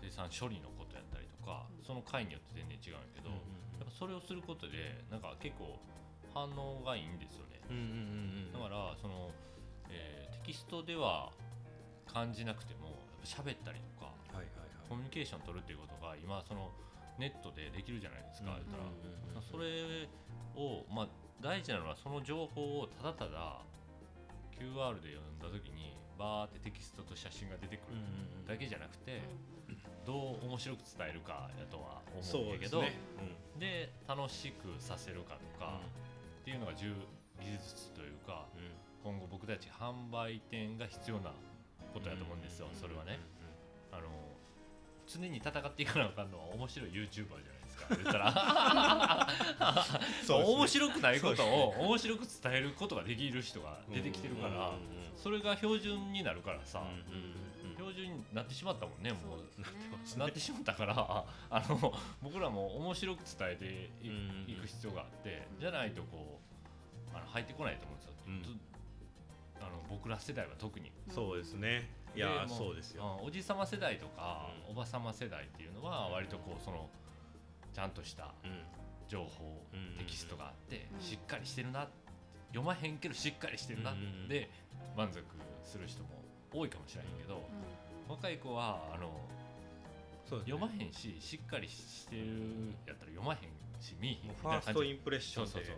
[0.00, 3.30] 生産処理のことやったりとかその回によって全然違うんやけど、
[3.78, 5.78] やっぱそれをすることでなんか結構
[6.32, 7.60] 反応がいいんですよね。
[8.50, 9.30] だからその、
[9.90, 11.30] えーテキストでは
[12.12, 14.10] 感じなくてもやっぱ喋ったりとか
[14.88, 16.70] コミュニケーション取るっていうことが今その
[17.16, 20.08] ネットでできるじゃないですか、うん言ったら、それ
[20.58, 21.08] をまあ
[21.40, 23.62] 大事なのはその情報をただただ
[24.58, 27.98] QR で読んだ時にバーってテキストと写真が出てくる
[28.46, 29.22] だけじゃなくて、
[30.06, 32.94] どう面白く伝えるかやとは思そううんだけどです
[33.58, 33.90] ね。
[33.90, 35.82] で楽しくさせるかとか、
[36.42, 36.94] っていうのが重
[37.42, 38.62] 技術というかうん。
[38.62, 38.70] うん
[39.02, 41.32] 今後僕たち販売店が必要な
[41.92, 43.18] ことやと思うんですよ、それはね。
[43.90, 44.06] あの
[45.08, 49.28] 常に戦っていかなあかんのは面白い YouTuber じゃないか言ったら。
[50.26, 50.44] そうね。
[50.54, 54.72] 面白くないことを面白く伝えることができる人が出てきてるから、
[55.16, 56.84] それが標準になるからさ、
[57.76, 59.60] 標準になってしまったもんねもう。
[59.60, 59.66] ね。
[60.16, 61.92] なってしまったからあの
[62.22, 63.64] 僕らも面白く伝えて
[64.06, 66.40] い,、うんく必要があってじゃないとこ
[67.12, 68.56] うあの入ってこないと思うんですよ、
[69.60, 70.90] あの僕ら世代は特に。
[71.10, 71.88] そうですね。
[72.14, 73.18] いやそうですよ。
[73.20, 74.72] うんおじさま世代とか、うん。
[74.72, 76.88] おばさま世代っていうのは割とこうその
[77.72, 78.62] ちゃんとしたうん。
[79.08, 81.00] 情報、うんテキストがあって、うん。
[81.00, 81.88] しっかりしてるな
[82.48, 84.50] 読まへんけどしっかりしてるな、うんで
[84.96, 85.22] 満足
[85.64, 86.08] する人も
[86.52, 87.42] 多いかもしれないけど、
[88.08, 90.38] 若い子はあのね。
[90.44, 92.26] 読まへんししっかりしてる
[92.86, 93.38] やったら読まへん
[93.82, 94.66] し見えへんフたいな感じ。
[94.68, 95.50] ァーストインプレッションで。
[95.50, 95.74] そうそう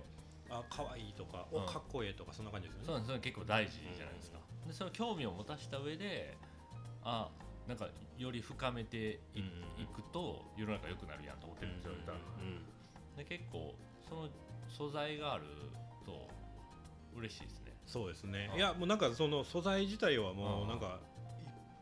[0.48, 0.58] そう。
[0.58, 1.62] あ可愛いとかうん。
[1.64, 2.86] おかっこええとかそんな感じですよね。
[2.86, 6.36] そうなんですそれ結構大事じゃないですか、でその興味を持たした上で
[7.02, 7.30] あ
[7.68, 8.96] なんかより深めて
[9.34, 12.18] い,、うんくと世の中良くなるやんと思ってるんですよ、言ったら
[13.16, 13.74] で結構
[14.08, 14.28] その
[14.68, 15.44] 素材がある
[16.04, 16.28] と
[17.16, 17.72] 嬉しいですね。
[17.86, 18.50] そうですね。
[18.52, 20.98] うんいやもうなんかその素材自体はもううんなんか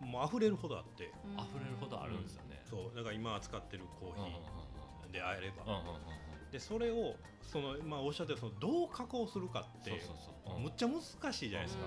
[0.03, 1.05] いもう溢れるほどあって。
[1.05, 2.97] 溢れるほどあるんですよね、そう。
[2.97, 5.64] だから今扱ってるコーヒーであれば。
[5.64, 6.51] うんうんうんうん。
[6.51, 10.16] でそれをそのまあおっしゃってるそのどう加工するかってそうそう
[10.47, 10.62] そう、うん。
[10.64, 11.85] むっちゃ難しいじゃないですか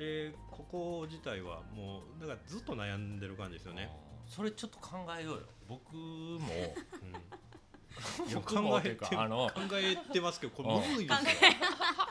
[0.00, 5.40] でここ自体はもうだからずっと悩んでる感じですよね、うんそれちょっと考えようよ。
[5.68, 5.98] 僕も。
[5.98, 8.30] うん。
[8.30, 11.44] いや考えてかあの考えてますけどこれむずいです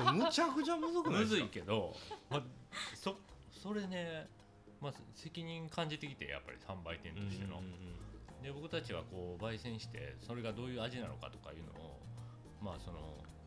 [0.04, 0.12] よ。
[0.14, 1.96] むちゃくちゃむずくないむずいけど、
[2.30, 2.44] まあ、
[2.94, 3.16] そ
[3.52, 4.28] それね、
[4.82, 8.44] まず責任感じてきてやっぱり販売店としての、うんうん。
[8.44, 12.00] で僕たちはこう焙煎してそれがどういう味なのかとかいうのを
[12.62, 13.00] まあその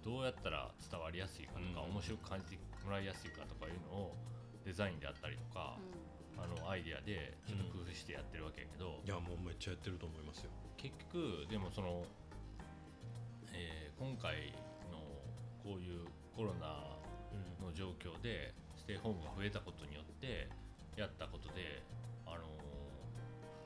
[0.02, 1.92] どうやったら伝わりやすいかとか、うん。
[1.92, 4.16] 面白く感じてもらいやすいかとかいうのを
[4.64, 5.78] デザインであったりとか、
[6.38, 10.50] あのアイディアでちょっと工夫してやってるわけやけど、いやもうめっちゃやってると思いますよ。
[10.76, 12.04] 結局でもその、
[13.52, 14.50] えー今回
[14.90, 14.98] の
[15.62, 16.98] こういうコロナ
[17.64, 20.48] の状況でステイホームが増えたことによって
[20.96, 21.84] やったことで
[22.26, 22.42] あの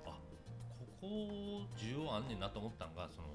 [0.04, 0.18] ーあ
[0.76, 1.06] ここ
[1.78, 3.28] 需要あんねんなと思ったのがその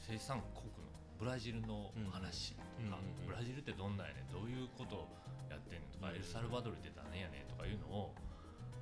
[0.00, 0.85] 生産国の
[1.18, 3.26] ブラジルの話とか、うんうんうん。
[3.26, 5.08] ブラジルってどんなんやねんどういうこと
[5.50, 8.14] やってんねんとか、うんエルサルバドルって何やねんとかいうのを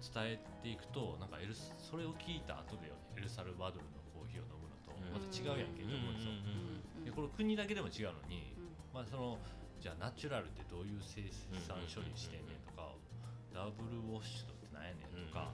[0.03, 6.37] 伝えていくとなんかエルスそれを聞いた後でエルサルバドルのコーヒーを飲むのとまた違うやんけと思うんですよ。
[7.05, 8.53] でこれ国だけでも違うのに、
[8.93, 9.39] まあその
[9.81, 11.21] じゃあナチュラルってどういう生
[11.61, 12.97] 産処理してんねんとか、
[13.53, 15.53] ダブルウォッシュドって何やねんとか、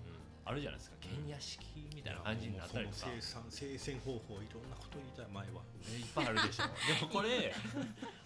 [0.50, 0.96] あるじゃないですか。
[0.98, 1.62] ケニア式
[1.94, 5.62] みたいな感じになったりとか、生産生鮮方法いろんなこと言いたい前は。
[5.86, 6.66] えいっぱいあるでしょ。
[6.98, 7.54] でもこれ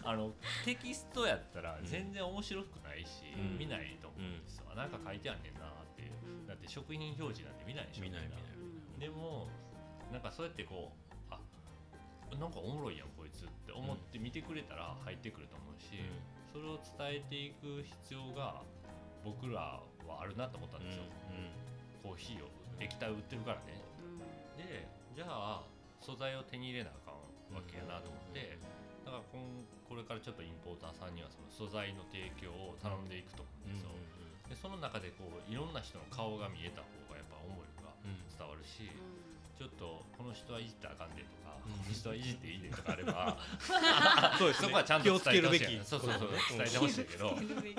[0.03, 0.33] あの
[0.65, 3.57] テキストやったら全然面白くないし、うん。
[3.61, 8.41] 見ないと思うんですよ、なんか書いてあんねんなっていう、だって食品表示なんて見ないでしょ見ない見ない。
[8.99, 9.47] でも
[10.11, 10.93] なんかそうやってこ
[11.29, 11.39] うあ
[12.35, 16.01] なんかおもろいやんこいつって思って見てくれたら入ってくると思うし、
[16.51, 18.63] それを伝えていく必要が
[19.23, 21.03] 僕らはあるなと思ったんですよ、
[22.05, 23.81] コーヒーを液体を売ってるからね。
[24.61, 24.85] で
[25.17, 25.65] じゃあ
[25.97, 27.17] 素材を手に入れなあかん
[27.49, 28.61] わけやなと思って、
[29.01, 33.89] だからこんこれからちょっとインポーターさんにはその素材の提供を頼んでいくと思うんですよ、
[34.49, 38.85] でその中でこういろんな人の顔が見えた方がやっぱ思いが伝わるし、
[39.57, 41.71] ちょっとこの人はいじったらあかんでとか、うん。
[41.71, 43.37] この人はいじっていいでとかあれば
[44.37, 44.67] そうですね。
[44.67, 45.59] そこはちゃん気をと伝えてほしい。
[45.59, 45.85] つけるべき。
[45.85, 46.29] そうそうそう。
[46.29, 47.29] 伝えてほしいけど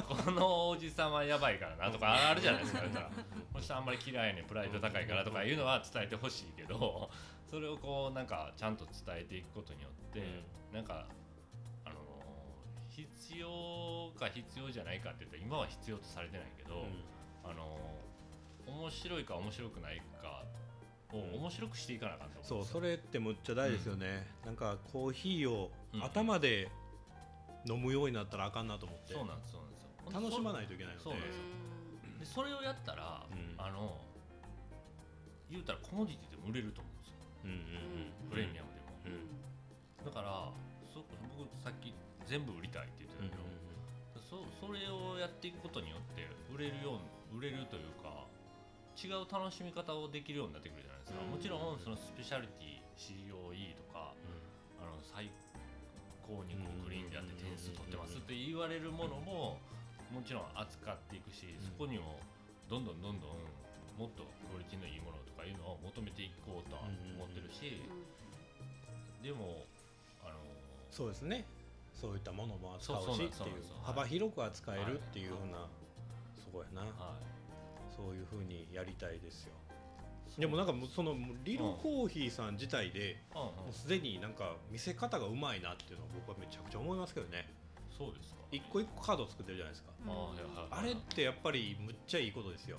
[0.02, 2.80] このおじさまやばいからなとかあるじゃないですか。
[2.80, 3.12] だからこ
[3.54, 4.44] の人あんまり嫌いやねん。
[4.46, 7.10] プライド高いからとかいうのは伝えてほしいけど
[7.50, 11.06] それをこうなんかちゃんと伝えていくことによって、なんか
[11.84, 11.96] あの
[12.88, 16.86] 必要か必要じゃないかって言ったら今は必要とされてないけど、
[17.44, 17.78] あの
[18.66, 20.44] 面白いか面白くないか
[21.14, 21.34] ん。
[21.34, 26.04] 面白くしていかなあかんとそうそれってむっちゃ大事ですよね、なんかコーヒーをうん。
[26.04, 26.68] 頭で
[27.64, 29.88] 飲むようになったらあかんなと思って、そうなんですそうなんですよ。
[30.20, 31.04] 楽しまないといけないので。
[31.04, 31.42] そうなんですよ。
[32.20, 33.54] でそれをやったら、うん。
[33.58, 33.98] あの
[35.50, 37.14] 言うたらコモディティでも売れると思うんですよ。
[37.44, 40.04] うんうんプレミアムでも、うん。
[40.04, 40.50] だから
[40.90, 41.06] そ
[41.38, 41.94] 僕さっき
[42.26, 43.46] 全部売りたいって言ってたけど、
[44.18, 48.25] そそれをやっていくことによって売れるよう売れるというか
[48.96, 51.30] 違う楽しみ方をできるようになってくるじゃないですか、うん。
[51.30, 54.16] もちろんそのスペシャリティ COE とか
[54.80, 55.28] あの最
[56.24, 59.60] 高にこうクリーンであって点数取ってますって言われるものも
[60.08, 62.18] もちろん扱っていくし、そこにも
[62.70, 63.36] どんどんどんどん
[63.98, 67.82] もっとクオリティのいいものとかいうのを求めていこうとは思ってるし、
[69.22, 69.66] でも
[70.24, 70.38] あの
[70.90, 71.44] そうですね。
[71.92, 75.64] そういったものも扱うしっていう幅広く扱えるっていうふうな、
[76.36, 77.35] そこやな、はい
[77.96, 79.52] そういうふうにやりたいですよ。
[80.38, 87.48] でもなんかそのリルコーヒーさん自体でもうすでになんか見せ方がうまいなっていうのは僕はめちゃくちゃ思いますけどね。
[87.96, 88.36] そうですか。
[88.52, 89.90] 一個一個カード作ってるじゃないですか。
[90.70, 92.78] あれってやっぱりむっちゃいいことですよ。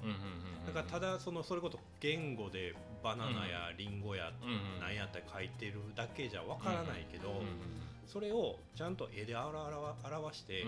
[0.66, 7.42] だからただそのそれこそ言語でバナナやリンゴやうんうんなんやったら書いてるだけじゃわからないけど
[8.06, 9.58] それをちゃんと絵で表
[10.16, 10.66] 表して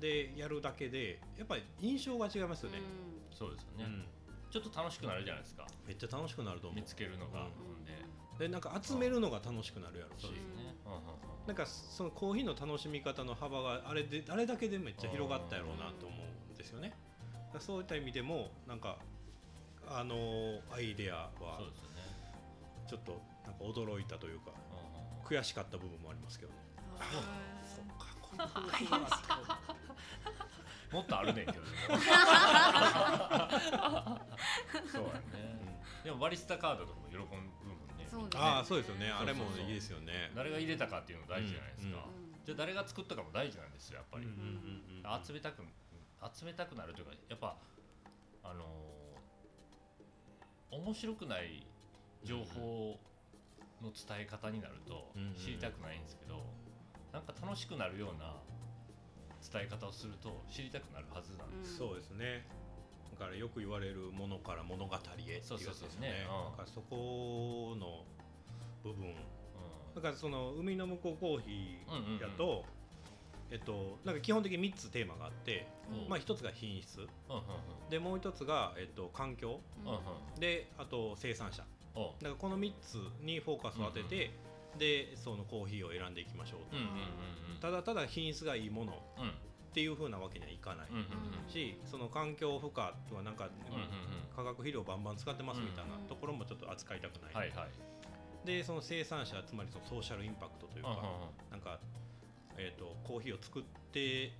[0.00, 2.78] でやるだけでやっぱり印象が違いますよね、
[3.34, 4.04] そうですよね、うん。
[4.50, 5.66] ちょっと楽しくなるじゃないですか。
[5.86, 6.80] めっちゃ楽しくなると思う。
[6.80, 7.44] 見つけるのが、う
[7.82, 7.84] ん。
[7.84, 7.92] で。
[8.38, 10.22] でなんか集めるのが楽しくなるやろし。
[10.22, 10.74] そうですね、
[11.46, 16.16] なんかそのコーヒーの楽しみ方の幅があれであれだけでめっちゃ広がったやろうなと思
[16.50, 16.94] うんですよね。
[17.60, 18.98] そういった意味でもなんか
[19.86, 22.02] あのアイデアはそうですよね、
[22.88, 25.24] ちょっとなんか驚いたというかうんうんうん。
[25.24, 26.58] 悔しかった部分もありますけどね。
[27.64, 28.06] そっか。
[28.20, 30.43] この方法があった
[30.94, 31.98] もっとあるねんけどでも
[34.86, 37.46] そうやね、でもバリスタカードとかも喜ぶもん
[37.98, 38.06] ね。
[38.08, 38.28] そうね。
[38.36, 39.10] ああそうですよね。
[39.10, 40.30] あれもいいですよね。
[40.36, 44.42] 誰が入れたかっていうの大事じゃないですか、うんじゃあ誰が作ったかも大事なんですよやっぱり、うんうんう
[45.00, 45.24] んうん。
[45.24, 45.64] 集めたく
[46.36, 47.56] 集めたくなるというかやっぱ
[48.44, 51.66] あのー面白くない
[52.22, 52.98] 情報
[53.80, 55.34] の伝え方になるとうんうん。
[55.34, 56.44] 知りたくないんですけど、
[57.12, 58.36] なんか楽しくなるような
[59.52, 62.46] 伝え方をすると知りたくなるはずなんです、そうですね。
[63.12, 66.26] だからよく言われるものから物語へっていうやつそうですね
[66.56, 68.04] からそこの
[68.82, 69.10] 部分。
[69.10, 69.14] う
[69.94, 72.64] だからその海の向こうコーヒーだうんと、
[73.50, 76.08] えっとなんか基本的に3つテーマがあって、うん。
[76.08, 76.98] まあ1つが品質。
[76.98, 77.90] んうんうん。
[77.90, 79.60] でもう1つが、えっと、環境。
[79.84, 81.64] うんうんであと生産者。
[81.94, 84.32] だからこの3つにフォーカスを当てて、
[84.78, 86.76] でそのコーヒーを選んでいきましょうと、
[87.60, 89.02] ただただ品質がいいもの。
[89.18, 89.28] うん。
[89.28, 90.88] っていう風なわけにはいかない、
[91.50, 93.50] しその環境負荷とはなんか、
[94.36, 98.46] 化学肥料バンバン使ってますみたいなところもちょっと扱いたくない、はいはい。
[98.46, 101.80] でその生産者つまりそのソーシャルインパクトというか、うんなんか、
[102.56, 104.32] えー、とコーヒーを作って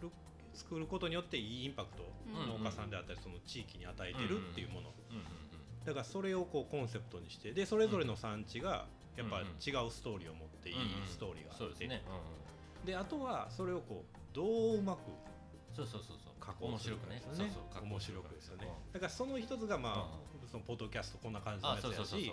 [0.00, 0.10] る
[0.54, 4.90] 作ることによっていいインパクト農家さんであったりその地域に与えてるっていうもの、
[5.84, 9.42] だからそれをこうコンセプトにしてでそれぞれの産地がやっぱ違
[9.86, 14.98] うストーリーを持っていいストーリーがあって、そうですね、うんであとはそれをこうどううまく
[15.72, 16.32] そうそうそうそう。
[16.40, 17.52] 加工する面白くねかですよね。
[17.54, 18.66] そうそう面白くですよね。
[18.66, 22.32] うんだからその一つがまあ、うんそのポッドキャストこんな感じのあやつやし。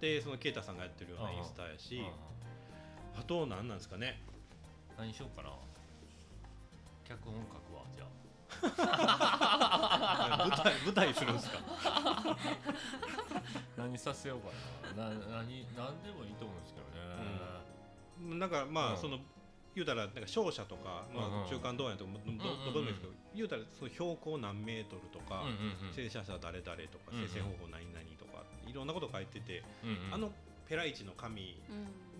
[0.00, 4.22] でそのケイタさんがやってるようなインスタやし、うんあと何なんですかね。
[4.96, 5.50] 何しようかな。
[7.04, 7.71] 脚本書く
[8.60, 11.58] 舞台舞台するんですか？
[13.76, 14.48] 何させようか
[14.96, 15.08] な。
[15.08, 16.86] な何何でもいいと思うんですけど
[18.30, 18.98] ね、なんかまあ、うん。
[18.98, 19.18] その
[19.74, 25.92] 言うたらなんか商社とか、まうんうんあ、中間どうやとどどうんうんどこでもいいですけど、言うたらその標高何メートルとか、うんうんうん。
[25.92, 27.28] 生産者誰々とか、うんうん。
[27.28, 30.14] 生成方法何々とかいろんなこと書いてて、うんうん。
[30.14, 30.32] あの
[30.68, 31.58] ペライチの紙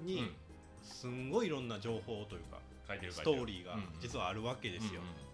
[0.01, 0.07] うん。
[0.07, 0.37] にうん。
[0.83, 5.01] すんごいいろんな情報というか、書いてるストーリーが実ははあるわけですよ。
[5.03, 5.32] うんうん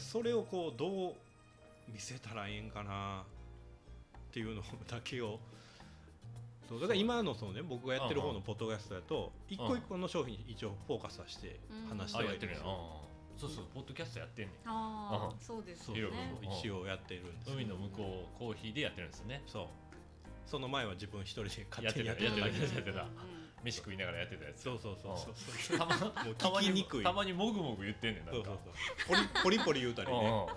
[0.00, 1.14] それをこうどう
[1.92, 5.38] 見せたらええんかなっていうの だけを。
[6.68, 12.62] そうだから今のそのね僕がやってる方のポッドキャストだと一個一個の商品に一応フォーカスはして話してあはいるんです
[13.36, 14.68] そうそうポッドキャストやってんねん。
[14.68, 15.38] ああうん。
[15.40, 16.08] そうですね。
[16.60, 17.54] 一応やってるんですよ。
[17.56, 19.42] 海の向こうコーヒーでやってるんですね。
[19.46, 19.66] そう。
[20.46, 22.38] その前は自分一人で勝手にやっててた。
[22.38, 23.02] やったやってたやってた。
[23.02, 24.62] うん飯食いながらやってたやつ。
[24.62, 25.16] そうそうそう。
[25.18, 26.34] そうそうたまもう。
[26.36, 27.02] たまに聞きにくい。
[27.02, 28.34] たまにもぐもぐ言ってんねんなんか。
[28.34, 29.16] そうそう。
[29.16, 30.18] そうポリポリポリ言うたりね。
[30.18, 30.48] うんうん。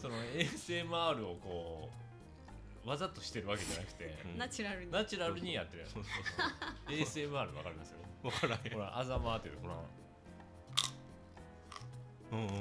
[0.00, 1.90] その ASMR をこ
[2.84, 4.38] うわざとしてるわけじゃなくて、うん。
[4.38, 4.90] ナチュラルに。
[4.90, 5.94] ナチュラルにやってるやつ。
[6.90, 7.98] ASMR わかりますよ。
[8.22, 8.72] 分からへん。
[8.72, 9.74] ほらあざまっていうほら。
[12.32, 12.58] うんうんうんうん。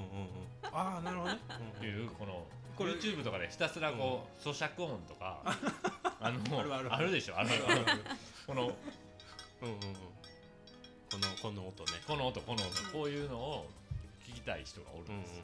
[0.74, 1.40] ああなるほどね。
[1.78, 2.46] っていうこの
[2.82, 5.42] これ YouTube とかでひたすらこう咀嚼音とか
[6.20, 6.94] あのあるある。
[6.94, 7.50] あるでしょある。
[7.68, 8.02] あるある。
[8.48, 8.76] この
[9.62, 9.80] うんうんうん。
[9.94, 12.00] このこの音ね。
[12.08, 13.70] この音この音こういうのを
[14.26, 15.22] 聞きたい人がおるうんうんうん。
[15.22, 15.44] んですよ、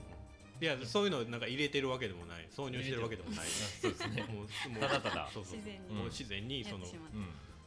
[0.61, 2.47] いやそういうのなんか入れてるわけでもない。
[2.49, 3.47] 挿入してるわけでもない。
[3.47, 4.21] そうですね。
[4.23, 4.47] もうもう
[4.79, 5.29] ただただ。
[5.33, 5.93] そうそう自然に。
[5.95, 6.85] もう自然にやその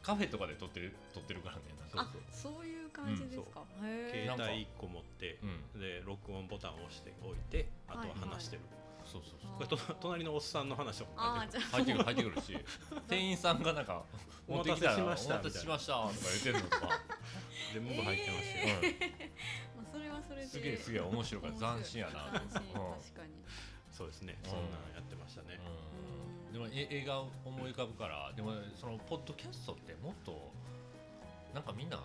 [0.01, 1.61] カフェとかで撮ってる撮ってるからね
[1.93, 3.63] なんあかそういう感じですか？
[3.83, 5.37] へ携え帯1個持って
[5.73, 5.79] うん。
[5.79, 8.61] で録音ボタンを押しておいてあとは話してる
[9.11, 9.51] そうそうそう。
[9.57, 12.57] これと隣のおっさんの話とかあーじゃ入ってくる入ってくるし。
[13.09, 14.03] 店員さんがなんか
[14.47, 14.95] お持ってきた。
[14.95, 16.89] らお待たせしましたお待たせしましたとか言ってるのとか、
[17.73, 19.83] 全部入ってますよ、うん。
[19.83, 20.47] まあそれはそれで。
[20.47, 21.75] すげえすげえ面白かった。
[21.75, 23.33] 斬新やな斬新確かに。
[23.91, 24.39] そうですね。
[24.43, 24.49] うん。
[24.49, 25.59] そんなんやってましたね。
[26.49, 26.53] うん。
[26.53, 30.51] でもえ映画を思い浮かぶからでもそのポッドキャストってもっと
[31.53, 31.97] なんかみんな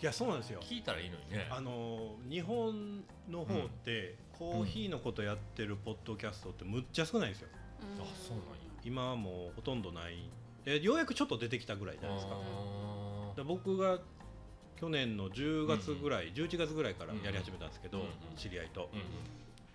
[0.00, 0.60] いやそうなんですよ。
[0.60, 1.48] 聞いたらいいのにね。
[1.50, 7.48] あの日本の方って、コーヒーのことやってるポッドキャストってむっちゃ少ないんですよ。
[7.96, 8.02] うん。
[8.02, 8.54] あそうなんや。
[8.84, 10.28] 今はもうほとんどない。
[10.66, 12.34] えようやくちょっと出てきたぐらいじゃないですか。
[12.34, 13.98] あで僕が
[14.76, 18.10] 去年の10月ぐらい、11月ぐらいからやり始めたんですけど、うんうん。
[18.36, 18.90] 知り合いと。
[18.92, 18.96] ー、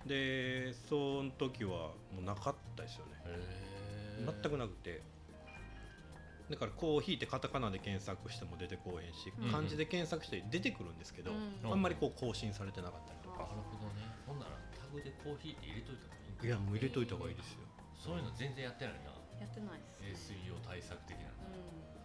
[0.03, 0.07] うん。
[0.07, 3.13] でその時はもうなかったですよね。
[4.41, 5.01] 全くなくて。
[6.49, 11.71] だからコーヒーってカタカナで検索しても出てこうへんし、うん漢字で検索して出てくるんですけど、うん。
[11.71, 14.08] あんまりこう更新されてなかったりとか、なるほどね
[14.91, 17.59] ほんならタグでコーヒーって入れといた方がいいんかいやもう入れといた方がいいですよ。
[17.93, 18.93] そういうの全然やってない。
[19.05, 20.33] なやってないです。
[20.33, 21.29] SEO 対策的な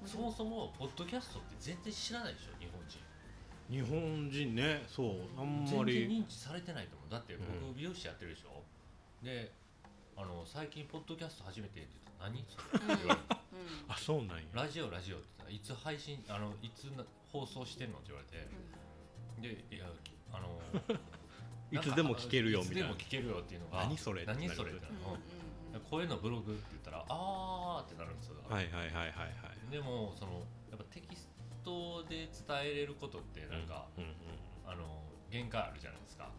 [0.02, 0.08] うん。
[0.08, 3.00] そもそもポッドキャストって全然知らないでしょ日本人。
[3.70, 4.84] 日本人ね。
[4.86, 7.10] そうあんま全然り認知されてないと思う。
[7.10, 7.74] だって僕うん。
[7.74, 8.62] 美容師やってるでしょ、
[9.24, 9.50] で
[10.16, 12.26] あの最近ポッドキャスト始めてって言った。
[12.26, 12.44] ら何？
[12.44, 12.94] それ。
[12.94, 13.88] って言われてうん。
[13.88, 14.44] あそうなんや。
[14.52, 15.44] ラジオラジオって言った。
[15.44, 18.46] らいつ配信あのいつな放送してんのって言われて。
[19.40, 19.86] でいや
[20.32, 20.60] あの
[21.72, 22.80] いつでも聞けるよみたいな。
[22.80, 24.94] いつでも聞けるよっていうのが何それ何それってなる。
[25.06, 25.20] うんうん
[25.74, 28.36] の声のブログって言ったらあーってなるんですよ。
[28.48, 29.72] はいはいはいはいはい。
[29.72, 31.28] でもそのやっぱテキス
[31.64, 34.14] トで伝えれることってなんか、うんうん
[34.70, 36.30] あの限界あるじゃないですか。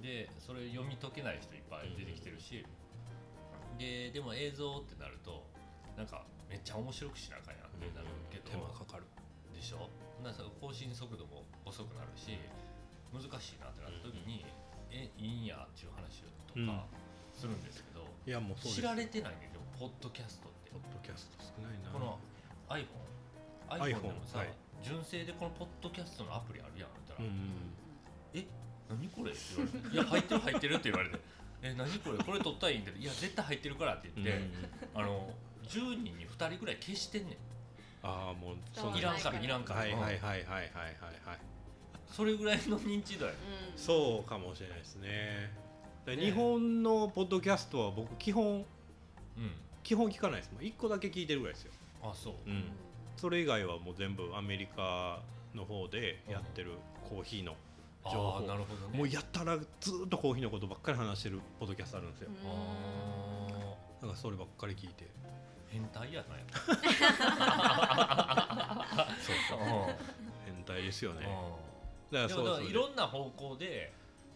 [0.00, 2.64] でそれ読み解けない人いっぱい出てきてるし、
[3.76, 5.44] ででも映像ってなると
[5.98, 9.04] なんかめっちゃ面白くしなあかんやんってなるけど、手間かかる。
[9.52, 9.90] でしょ？
[10.24, 12.40] な更新速度も遅くなるし
[13.12, 14.44] 難しいなってなった時に、
[14.90, 16.86] えいいんやっていう話とか
[17.34, 20.70] するんですけど、いやもう知られてないねでもポッドキャストって。
[20.70, 21.90] ポッドキャスト少ないな。
[21.90, 22.18] この
[22.68, 22.86] iPhone
[23.68, 24.48] iPhone でもさ、はい。
[24.82, 27.74] 純正でこのポッドキャストのアプリあるやんって言ったら、うんうん
[28.34, 28.46] え
[28.88, 29.32] 何これ？
[29.32, 31.18] って言われて「いや入ってる入ってる」って言われて
[31.62, 32.18] 「え何これ？
[32.18, 34.50] これ撮ったらいいんだけどいや絶対入ってるから」って言って、
[34.94, 35.34] あの
[35.66, 37.36] 10人に2人ぐらい消してんねん。
[38.02, 40.70] ああもういらんからいらんから、はいはいはいはいうんはいはい
[41.26, 41.38] はい
[42.10, 43.32] それぐらいの認知度や。
[43.32, 43.78] うん。
[43.78, 45.50] そうかもしれないですね。
[46.06, 48.64] で日本のポッドキャストは僕基本
[49.36, 49.52] うん。
[49.82, 50.52] 基本聞かないです。
[50.52, 52.64] もう1個だけ聞いてるぐらいですよ、あそう、うん、
[53.16, 55.20] それ以外はもう全部アメリカ
[55.54, 56.72] の方でやってる
[57.08, 57.54] コーヒーの
[58.04, 58.38] 情報。
[58.38, 58.98] ああなるほどね。
[58.98, 62.30] もうやったらずーっとコーヒーのことばっかり話してるポッドキャストあるんですよ。
[62.44, 62.50] うん。
[62.50, 65.04] あだからそればっかり聞いて。
[65.04, 65.08] ー
[65.72, 66.60] 変態やなやっぱ。
[69.48, 69.58] そう。
[69.58, 69.64] うん。
[70.54, 71.26] 変態ですよね。
[71.26, 71.69] うん
[72.10, 73.92] だからそうそういろんな方向で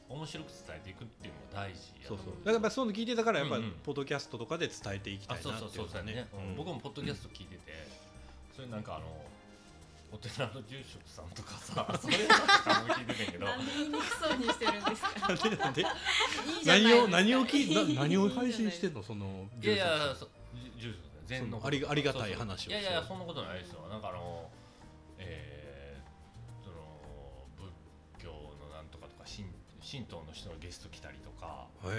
[0.08, 2.18] 面白く伝えていくっていうのも大事やそう。
[2.18, 2.36] そうう。
[2.36, 6.56] んだからやっぱそういうの聞いてたからやっぱポッドキャストとかで伝えていきたいなあそうそうっていうかねそうそうね、うん。
[6.56, 7.60] 僕もポッドキャスト聞いてて、
[8.54, 9.06] それなんかあの
[10.12, 13.46] お寺の住職さんとかさ それなんかも聞いててんけど。
[13.46, 15.96] なんで言いにくそうにしてるんですか？
[16.66, 19.02] 何を何を聞いな何を配信してんの？
[19.02, 20.28] そのいやいやそ
[20.78, 23.80] 住職さん禅のありがありがたい話をいやいやそんなことないですよ。
[23.88, 24.48] なんかあの
[29.84, 31.92] 神神道の人のゲスト来たりとか、な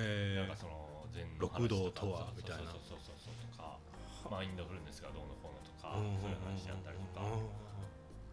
[0.44, 2.74] んかその禅の六道話とかとはみたいな。
[2.74, 3.78] そうそうそうそうとか
[4.26, 7.22] マインドフルネスがどうのこうのとか、うんそういう話やったりとか、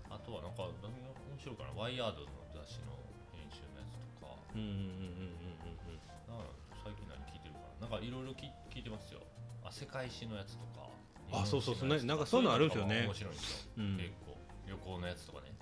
[0.09, 2.97] あとはなんか何が面白いかなワイヤードの雑誌の
[3.37, 4.33] 編集のやつとか。
[4.57, 6.49] うんうんうんうんなんか
[6.81, 7.85] 最近何聞いてるかな。
[7.85, 9.21] なんかいろいろ聞聞いてますよ。
[9.61, 10.89] あ世界史のやつとか。
[11.33, 11.89] あそうそうそう。
[11.89, 13.05] なんかそういうのあるんですよね。
[13.05, 13.97] 面白いんですよ、うん。
[14.01, 14.33] 結構。
[14.65, 15.53] 旅行のやつとかね。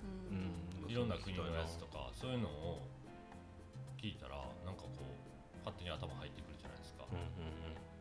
[0.87, 2.83] いろんな国のやつとかそういうのを
[4.01, 7.61] 聞いたらなんかこう勝手に頭入ってくるじゃないですか、うんうん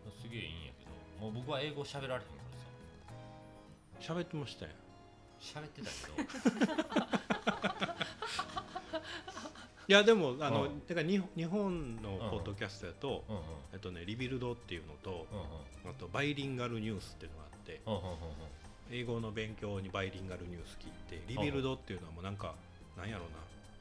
[0.09, 0.91] すげえいいんやけど
[1.21, 2.25] もう僕は英語喋られへんか
[3.99, 4.13] らさ。
[4.13, 4.71] 喋ってましたよ
[5.39, 6.73] 喋ってたけど。
[9.87, 10.85] いやでもあの、うん。
[10.87, 13.43] だから日日本のポッドキャストやと、うんうん。
[13.73, 15.35] えっとねリビルドっていうのと、う
[15.87, 18.17] んあとバイリンガルニュースっていうのがあってうんうんうんうん。
[18.91, 22.55] 英語の勉強にバイリンガルニュース聞いてリビルドっていうのはもうなんか
[22.97, 23.37] なんやろうな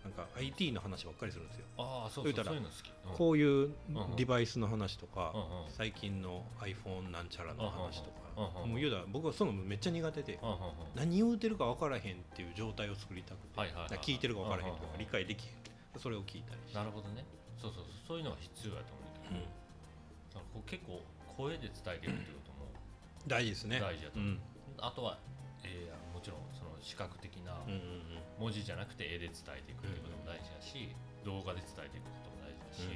[0.09, 3.17] なんか IT の話ばっかりするんですよ、ああそうそうそういうの好き、うん。
[3.17, 3.73] こういううん
[4.17, 5.71] デバイスの話とか、うんうん。
[5.71, 8.71] 最近の iPhone なんちゃらの話とか、うんうんうん。
[8.71, 10.61] もう言うたら僕はそのめっちゃ苦手で、うんうんうん。
[10.95, 14.99] 何言うてるか分からへんっていう状態を作りたくて、はいはい聞いてるか分からへんとかうんうんうん。
[15.01, 16.79] 理解できへんそれを聞いたりして。
[16.79, 17.25] なるほどね。
[17.61, 21.03] そうそうそうそういうのが必要やと思うんだけど、だからこう結構
[21.37, 22.71] 声で伝えていくってことも
[23.27, 23.81] 大事ですね。
[23.81, 24.41] 大事だと思う、うん。
[24.79, 25.19] あとは、
[25.65, 26.41] えーもちろん
[26.89, 27.53] 視覚的な
[28.41, 30.89] 文字じゃなくて絵で伝えていくってことも大事だし、
[31.21, 32.89] 動画で伝えていくことも大事だし、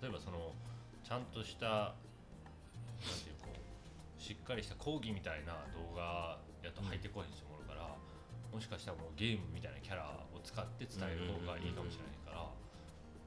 [0.00, 0.54] 例えばその
[1.02, 3.58] ちゃんとしたなんていうこう
[4.22, 7.90] しっかりした講義みたいな動画やと入ってこいん人もおるから、
[8.54, 12.46] もしかしたらもうゲームみたいなキャラを使って伝える方がいいかもしれないから、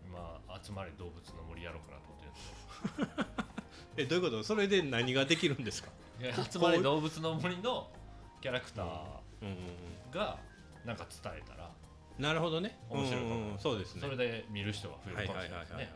[0.07, 3.43] 今集まれ動物の森やろうかなと思ってるんですよ。
[3.99, 4.47] えどういうこと？
[4.47, 5.91] それで何ができるんですか？
[6.49, 7.91] 集まれ動物の森の
[8.39, 9.18] キャラクター
[10.11, 10.37] が
[10.85, 11.65] なんか伝えたら
[12.17, 12.77] うんなるほどね。
[12.89, 13.35] 面白いかも。
[13.35, 14.01] うんうんそうですね。
[14.01, 15.89] それで見る人が増えはいるかもしれないですね。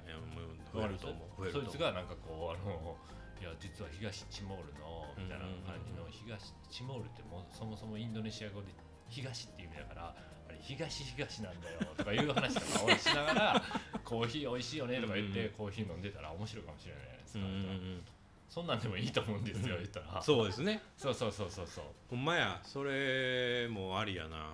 [0.74, 1.52] 増えると思う。
[1.52, 2.98] そいつがなんかこうあの
[3.42, 8.68] いや実は東チモールのみたいな感じの東チモールってもうそもそもインドネシア語で
[9.10, 10.16] 東っていう意味だから
[10.48, 13.64] あれ東東なんだよとかいう話とかをしながら
[14.06, 17.44] コーヒー美味しいよねとか言ってコーヒー飲んでたら面白いかもしれないですか。
[17.44, 18.06] うんうんうん
[18.50, 20.22] そんなんでもいいと思うんですよ言ったら。
[20.22, 20.82] そうですね。
[20.98, 21.86] そうそうそうそうそう。
[22.10, 22.62] ほんまや。
[22.64, 24.50] それもありやな。
[24.50, 24.52] う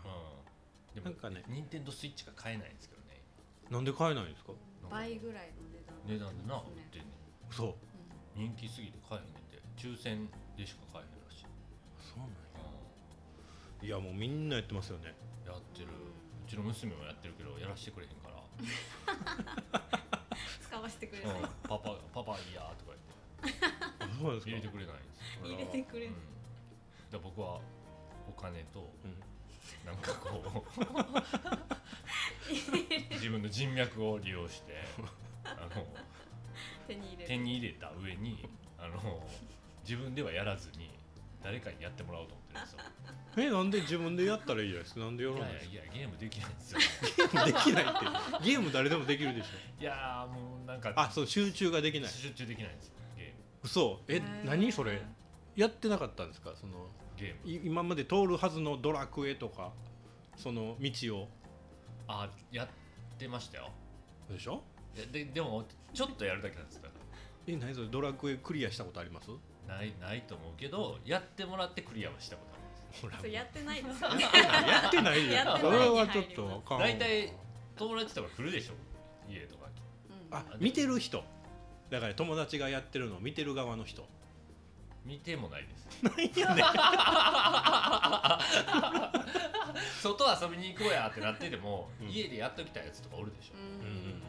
[0.91, 0.95] ん。
[0.95, 1.43] でもなんかね。
[1.47, 3.21] 任天堂スイッチが買えないんですけどね。
[3.69, 4.53] なんで買えないんですか？
[4.89, 5.69] 倍ぐらいの
[6.07, 7.75] 値段値段でな売ってんねんそう
[8.35, 9.61] 人気すぎて買えへんねんて。
[9.77, 10.27] 抽選
[10.57, 11.45] でしか買えへんらしい、
[12.01, 12.35] そうなんや。
[13.81, 15.13] いやもうみんなやってますよね。
[15.45, 15.87] やってる。
[15.87, 18.39] うちの娘もやってるけどやらしてくれへんから。
[20.61, 21.39] 使わせてくれ「ない。
[21.39, 23.13] うん、パパパパいいや」とか言って
[24.21, 25.19] 入れてくれないんです。
[25.41, 26.21] よ、入れてくれうん、ない
[27.11, 27.59] で僕は
[28.27, 29.15] お金とうん。
[29.85, 30.79] なんかこう
[33.13, 34.73] 自分の人脈を利用して
[35.45, 35.85] あの
[36.87, 37.27] 手に入れる。
[37.27, 39.27] 手に入れた上にあの
[39.83, 40.89] 自分ではやらずに
[41.43, 42.79] 誰かにやってもらおうと思ってるんですよ。
[43.37, 44.99] えなんで自分でやったらいいじゃないですか。
[45.01, 46.79] なんでやらいないんですやいやいやゲームできないんですよ。
[46.79, 46.85] か
[47.15, 47.87] ゲームできないっ
[48.39, 48.45] て。
[48.45, 49.49] ゲーム誰でもできるでしょ。
[49.81, 52.11] いやーもうなんかあそう集中ができない。
[52.11, 52.91] 集中できないんです
[53.64, 53.99] 嘘？
[54.07, 55.01] え何それ？
[55.55, 56.53] やってなかったんですか？
[56.55, 56.88] その
[57.18, 57.51] ゲーム。
[57.51, 59.72] い今まで通るはずのドラクエとか
[60.38, 61.28] その道を。
[62.07, 62.68] あやっ
[63.18, 63.70] てましたよ。
[64.30, 64.64] でしょ？
[64.95, 66.84] いやででもちょっとやるだけなんですよ。
[67.47, 67.88] え何それ？
[67.88, 69.30] ドラクエクリアしたことあります？
[69.68, 73.01] ないないと思うけどやってもらってクリアはしたことあります。
[73.03, 73.18] ほら。
[73.18, 75.34] それやってないですよやってないよ。
[75.34, 77.34] やってないそれはちょっとわかん大体
[77.76, 78.74] 友達とか来るでしょ？
[79.32, 79.68] 家とか。
[80.32, 80.38] うん。
[80.38, 81.24] あ見てる人
[81.89, 84.07] だから友達がやってるのを見てる側の人。
[85.05, 85.87] 見てもないです。
[86.03, 86.53] 何や。
[86.55, 86.65] ねん
[90.01, 92.09] 外遊びに行こうやってなってても、うん。
[92.09, 93.61] 家でやっときたやつとかおるでしょ、うん。
[93.61, 94.19] うんうんうん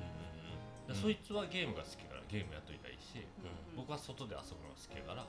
[0.89, 3.25] だからそいつはゲームが好きからゲームやっといたらいいし
[3.77, 5.25] 僕は外で遊ぶのが好きやから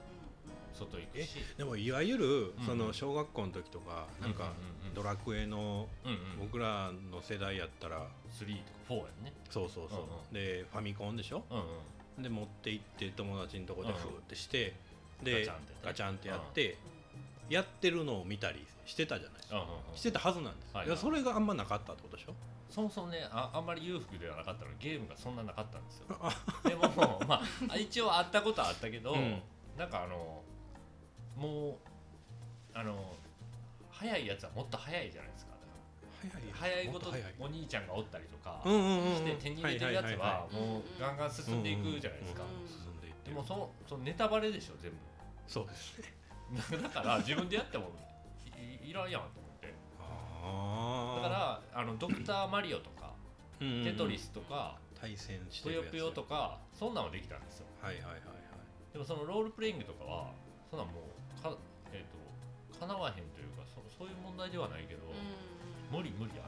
[0.73, 4.93] 外行くえしでもいわゆるうんその小学校の時とかなんかうんうんうん。
[4.95, 6.39] ドラクエのうんうん。
[6.39, 9.33] 僕らの世代やったら3とか4やんね。
[9.49, 9.99] そうそうそう。
[9.99, 10.33] うんうん。
[10.33, 11.43] でファミコンでしょ？
[11.49, 11.65] うんうん
[12.19, 13.95] で持って行って友達のとこでうん。
[13.95, 14.73] フーってして
[15.23, 16.77] でガチャンってねガチャンってやって
[17.49, 19.55] やってるのを見たりしてたじゃないですか。
[19.57, 19.97] うんうんうん。
[19.97, 20.75] してたはずなんです。
[20.75, 22.33] はいそれがあんまなかったってことでしょ？
[22.69, 26.07] そもそもねああんまり裕福ではなかったのでゲームがそんななかったんですよ。
[26.63, 29.41] でもまあ一応あったことはあったけど、うん。
[29.77, 30.41] なんかあの
[31.37, 31.75] もう
[32.73, 33.13] あの
[33.89, 35.51] 早いやつはもっと早いじゃないですか
[36.53, 44.97] 早いことお兄ちゃんがおったりとかして手に入れてるやつはもうガンガン進んでいくじゃないですか、進んでいってるでもそのそのネタバレでしょ全部。
[45.47, 45.97] そうです。
[45.99, 46.11] ね
[46.83, 47.91] だから自分でやっても
[48.83, 49.73] いいらんやんと思って。
[49.99, 53.13] ああだからあのドクターマリオとか
[53.59, 55.91] テトリスとか対戦してるやつ。
[55.91, 57.65] ぷよぷよとかそんなんはできたんですよ。
[57.81, 58.93] はいはいはいはい。
[58.93, 60.31] でもそのロールプレイングとかは
[60.69, 61.55] そんなんもうか
[61.91, 65.03] えっ、と叶わへんというかそそういう問題ではないけど、
[65.91, 66.43] 無理無理や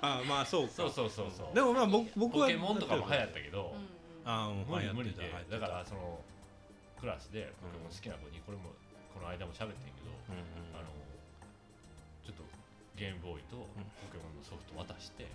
[0.00, 0.74] あーまあそうか。
[0.74, 1.54] そうそうそうそう。
[1.54, 3.74] でもまあ僕僕はポケモンとかも流行ったけど、
[4.24, 6.18] あーうん無理無理でだからその
[7.00, 8.70] クラスでポケモン好きな子にこれも
[9.14, 10.74] この間も喋ってんけど、うんうん。
[10.74, 10.90] あの
[12.26, 12.42] ちょっと
[12.96, 13.66] ゲームボーイとポ
[14.10, 15.26] ケモンのソフト渡して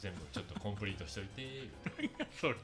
[0.00, 1.68] 全部ちょっとコンプリートしといて。
[2.40, 2.54] それ。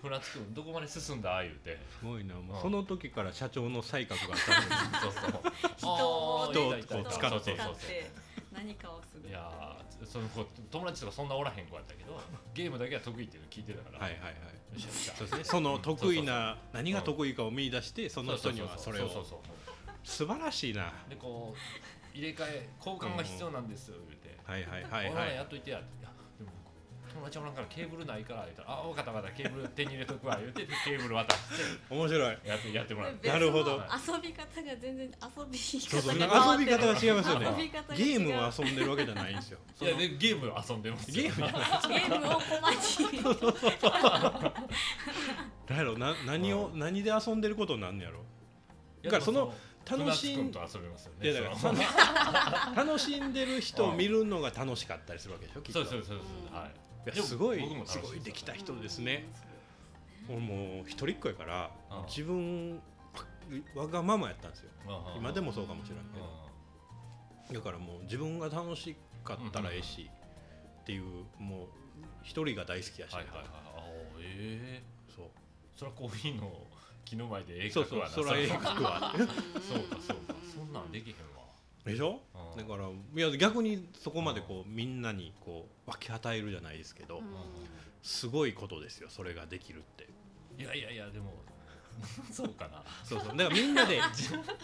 [0.00, 1.42] 船津君どこまで進んだ？
[1.42, 1.78] 言うて。
[1.98, 2.34] すごいな。
[2.36, 2.62] もううん。
[2.62, 5.42] その時から社長の才覚があったんです そうそう。
[5.76, 7.56] 人をこう使って
[8.52, 9.28] 何かをする。
[9.28, 12.20] いやーその子友達とかそんなおらへん子やったけど
[12.54, 14.34] ゲームだけは得意っていうの聞いてたから、はいはいはい。
[14.80, 15.44] そうですね。
[15.44, 19.08] その得意な何が得意かを見出してその人にはそれを。
[19.08, 19.38] そうそうそう。
[20.04, 20.92] 素晴らしいな。
[21.08, 21.58] でこう
[22.14, 24.36] 入れ替え交換が必要なんですよ言うて。
[24.44, 26.50] はいはい「はいはお前やっいといてや」って「いやでも
[27.12, 31.64] 友達おらんからケーブルないから」言ったら「あ分かった分かったケーブル手に入れとくわ」言うてケーブル渡して。
[31.94, 32.38] 面白い。
[32.44, 33.82] やってやってもらって別のなるほど。
[34.14, 37.46] 遊び方が全然遊びそうそう方なんか遊び方が違いますよね。
[37.46, 38.04] 遊び方が違う。
[38.04, 39.58] ゲームを遊んでるわけじゃないんですよ。
[39.80, 41.22] いやでゲーム遊んでますよ。
[41.22, 42.00] ゲームじゃない。
[42.00, 43.22] ゲームを小町に
[45.66, 48.24] だやろな何をう何で遊んでることになんねやろ。
[49.02, 49.54] だからその
[49.90, 51.30] 楽しんと遊びますよね。
[51.30, 55.84] いやだからそのその楽しんでる人を見るのが楽しかったりするわけでしょきっと。
[55.84, 56.70] そうそうそうそううんはい。
[57.22, 57.98] すごいす。
[57.98, 59.28] ごいできた人ですね。
[60.28, 62.04] もう一人っ子やからうん。
[62.06, 62.80] 自分
[63.74, 64.70] わがままやったんですよ。
[64.86, 65.18] うん。
[65.18, 66.04] 今でもそうかもしれない
[67.48, 67.60] けど。
[67.60, 70.10] だからもう自分が楽しかったらええし
[70.82, 71.66] っていうもう
[72.22, 73.14] 一人が大好きやし。
[73.14, 73.46] はいはいはい。
[74.20, 74.82] ええ。
[75.16, 75.26] そう。
[75.74, 76.52] それはコーヒーの
[77.08, 78.10] 木の前で絵描くわな。
[78.10, 79.14] そうそらええそう描くわ。
[79.16, 79.32] そうか
[80.06, 80.34] そうか。
[80.54, 81.44] そんなんできへんわ。
[81.84, 82.20] でしょ？
[82.54, 82.58] うん。
[82.58, 87.24] だからいや逆にそこまでこうみんなにこう分け与えるじゃないですけどうん。
[88.02, 90.08] すごいことですよそれができるって。
[90.58, 91.32] いやいやいやでも
[92.30, 92.82] そうかな。
[93.04, 93.36] そうそう。
[93.36, 93.98] だからみんなで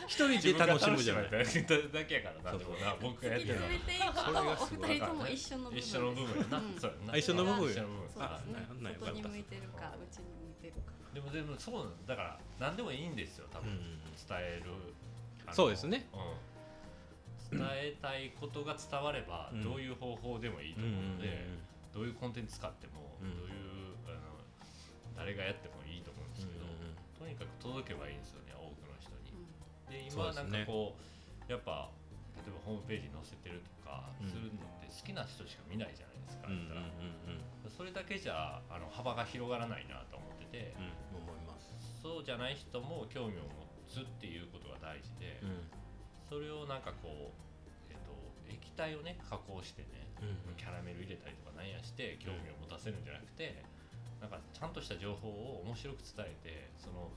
[0.06, 1.44] 一人で楽しむじゃない。
[1.44, 2.50] 自分が楽しむだけやからな。
[2.50, 6.58] そうでもな僕がやってるのそれがすごいお二人とも一緒の部分一緒の部分やな。
[6.58, 6.80] うん。
[6.80, 7.12] そうやな。
[7.12, 8.08] あ一緒の部分一緒の部分。
[8.18, 8.40] あ
[8.82, 10.92] な外に向いてるか内に向いてるか。
[11.14, 12.16] でもでもそうなんだ。
[12.16, 13.70] から何でもいいんですよ多分。
[13.70, 14.00] うん。
[14.14, 14.70] 伝える。
[15.52, 16.08] そうですね。
[16.12, 17.58] うん。
[17.58, 19.62] 伝えたいことが伝わればうん。
[19.62, 21.46] どういう方法でもいいとうん思うので
[21.92, 23.36] どういうコンテンツ使ってもうん。
[23.36, 23.54] どういう
[24.06, 24.18] あの
[25.16, 25.74] 誰がやっても
[27.34, 29.34] にかく届けばいいんですよね多くの人に。
[29.90, 31.90] で今なんかこうやっぱ
[32.38, 34.30] 例えばホームページに載せてるとかうん。
[34.30, 37.74] するのって好きな人しか見ないじゃないですか、うんうんうん言ったら。
[37.74, 41.74] それだけじゃあの幅が広がらないなと思ってて、うんうん思います。
[42.02, 45.66] そうじゃない人も興味を持つっていうことが大事で、うん。
[46.28, 48.12] それをなんかこう、えっと
[48.50, 50.56] 液体をね加工してねうん。
[50.56, 53.64] キャラメル入れたりとかなんやして興味を持たせるんじゃなくて、
[54.24, 57.12] なんかちゃんとした情報を面白く伝えてその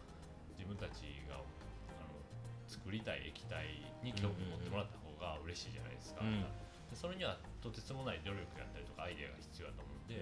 [0.59, 2.19] 自分たちがあの
[2.67, 6.43] 作りたい液体に興味を持ってもらった方が嬉しいじゃないですか、うん。
[6.43, 10.11] でそれにはとてつもない努力やったりとかアイデアが必要だと思うん。
[10.11, 10.19] で、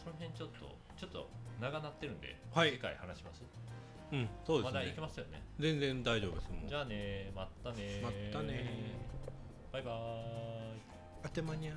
[0.00, 1.28] その辺ちょっとちょっと
[1.60, 2.72] 長なってるんで、はい。
[2.72, 3.44] 次回話します？
[4.08, 5.44] うんそうでますだいねけますよね？
[5.60, 8.96] 全然大丈夫ですじゃあねまたねまったね
[9.68, 10.80] バイバーイ。
[11.24, 11.76] あてまにゃ